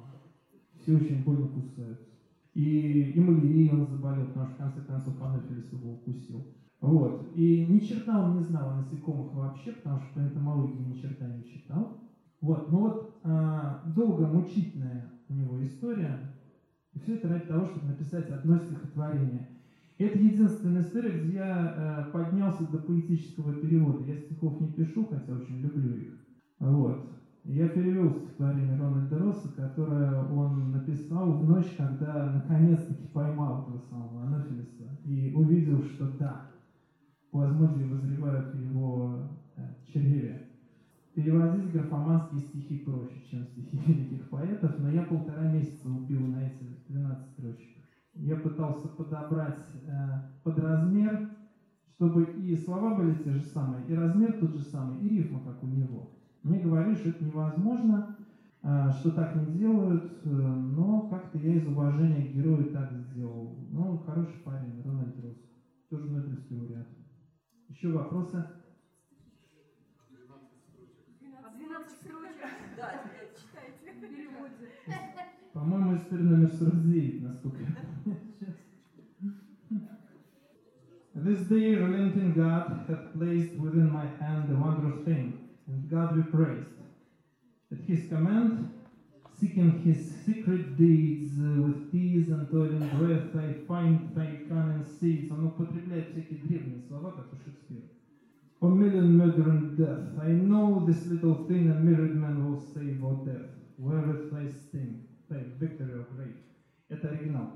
[0.81, 2.07] Все очень больно кусаются.
[2.55, 6.47] И, и малярией он заболел, потому что в конце концов анофилис его укусил.
[6.81, 7.29] Вот.
[7.35, 11.27] И ни черта он не знал о насекомых вообще, потому что по энтомологии ни черта
[11.27, 11.99] не читал.
[12.41, 12.71] Вот.
[12.71, 16.19] Но вот а, долго мучительная у него история.
[16.93, 19.49] И все это ради того, чтобы написать одно стихотворение.
[19.99, 24.05] Это единственная история, где я э, поднялся до поэтического перевода.
[24.05, 26.27] Я стихов не пишу, хотя очень люблю их.
[26.59, 27.09] Вот.
[27.45, 34.25] Я перевел стихотворение Рональда Росса, которое он написал в ночь, когда наконец-таки поймал этого самого
[34.25, 36.51] Анофилиса и увидел, что да,
[37.31, 40.49] плазмодии возревают в его э, чреве.
[41.15, 46.65] Переводить графоманские стихи проще, чем стихи великих поэтов, но я полтора месяца убил на эти
[46.89, 47.86] 12 строчек.
[48.19, 49.91] Я пытался подобрать э,
[50.43, 51.31] под размер,
[51.95, 55.63] чтобы и слова были те же самые, и размер тот же самый, и рифма, как
[55.63, 56.13] у него.
[56.43, 58.17] Мне говорили, что это невозможно,
[58.63, 63.55] э, что так не делают, э, но как-то я из уважения к герою так сделал.
[63.71, 65.37] Ну, хороший парень, Рональд Росс,
[65.91, 66.89] тоже Нобелевский лауреат.
[67.69, 68.45] Еще вопросы?
[71.57, 72.37] 12 строчек.
[72.77, 73.03] Да,
[73.35, 74.01] читайте.
[74.01, 74.71] Переводе.
[75.53, 77.96] По-моему, история номер 49, насколько я помню
[81.26, 85.34] This day, relenting God hath placed within my hand a wondrous thing,
[85.68, 86.72] and God be praised.
[87.72, 88.70] At his command,
[89.38, 95.32] seeking his secret deeds uh, with tears and toiling breath, I find thy cunning seeds.
[95.32, 97.88] Он употребляет всякие древние слова, как у Шекспира.
[98.62, 103.04] O million murder and death, I know this little thing a myriad man will save,
[103.04, 103.50] O death.
[103.78, 106.38] Where is thy sting, thy victory of great?
[106.90, 107.50] Это оригинал.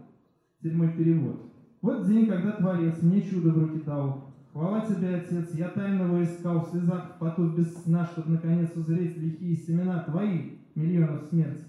[0.57, 1.39] Теперь мой перевод.
[1.82, 4.34] Вот день, когда Творец мне чудо в руки дал.
[4.52, 9.16] Хвала тебе, Отец, я тайного искал в слезах, в поту без сна, чтобы наконец узреть
[9.16, 11.64] лихие семена твои, миллионов смерти.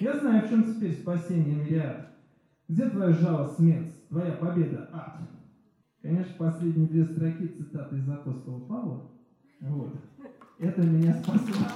[0.00, 2.10] Я знаю, в чем теперь спасение мириад.
[2.68, 5.20] Где твоя жало, смерть, твоя победа, ад?
[6.02, 9.10] Конечно, последние две строки цитаты из апостола Павла.
[9.60, 9.94] Вот.
[10.58, 11.66] Это меня спасло.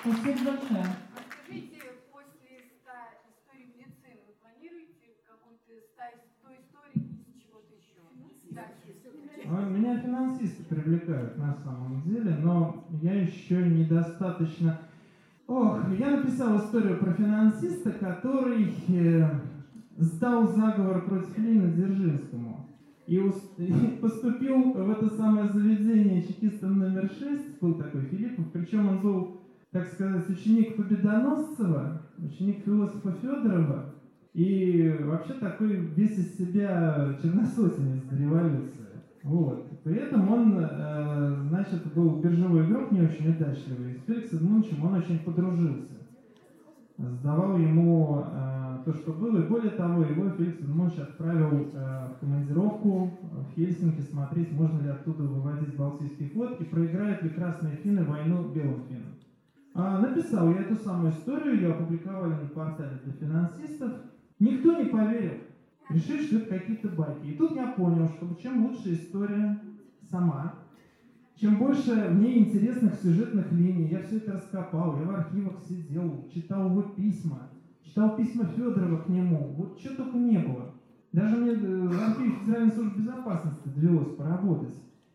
[0.00, 0.86] Спасибо большое.
[1.44, 1.78] Скажите,
[2.10, 2.90] после 100
[3.30, 8.02] историй медицины вы планируете какую-то 100 историй из чего-то еще?
[9.54, 14.78] А, Меня финансисты привлекают на самом деле, но я еще недостаточно...
[15.46, 19.28] Ох, я написал историю про финансиста, который э,
[19.98, 22.66] сдал заговор против Ленина Дзержинскому.
[23.06, 28.88] И, ус- и поступил в это самое заведение чекистом номер 6, был такой Филиппов, причем
[28.88, 29.40] он был,
[29.70, 33.94] так сказать, ученик Победоносцева, ученик философа Федорова,
[34.32, 38.91] и вообще такой весь из себя черносотенец революции.
[39.22, 39.82] Вот.
[39.84, 43.94] При этом он, э, значит, был биржевой игрок не очень удачливый.
[43.94, 45.94] С Феликсом Эдмундовичем он очень подружился.
[46.98, 49.38] Сдавал ему э, то, что было.
[49.38, 54.88] И более того, его Феликс Эдмундович отправил э, в командировку в Хельсинки смотреть, можно ли
[54.88, 59.14] оттуда выводить Балтийский флот и проиграют ли красные финны войну белым финнам.
[59.74, 63.92] А, написал я эту самую историю, ее опубликовали на портале для финансистов.
[64.38, 65.38] Никто не поверил.
[65.90, 67.26] Решили, что это какие-то байки.
[67.26, 69.60] И тут я понял, что чем лучше история
[70.10, 70.54] сама,
[71.36, 76.28] чем больше в ней интересных сюжетных линий, я все это раскопал, я в архивах сидел,
[76.32, 77.48] читал его письма,
[77.84, 80.74] читал письма Федорова к нему, вот что только не было.
[81.12, 84.74] Даже мне э, в архиве Федеральной службы безопасности довелось поработать.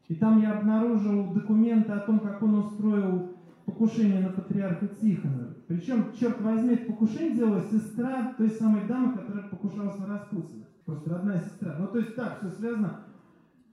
[0.09, 5.55] И там я обнаружил документы о том, как он устроил покушение на патриарха Тихона.
[5.68, 10.65] Причем, черт возьми, это покушение делала сестра той самой дамы, которая покушалась на Распутина.
[10.86, 11.76] Просто родная сестра.
[11.78, 13.01] Ну, то есть так, все связано.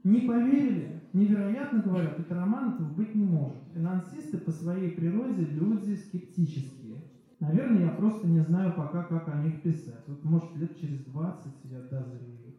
[0.02, 3.62] Не поверили, невероятно говорят, это романов быть не может.
[3.72, 7.04] Финансисты по своей природе люди скептические.
[7.38, 10.02] Наверное, я просто не знаю пока, как о них писать.
[10.08, 12.54] Вот, может, лет через 20 я дозрею.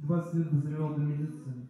[0.00, 1.68] 20 лет дозревал до медицины.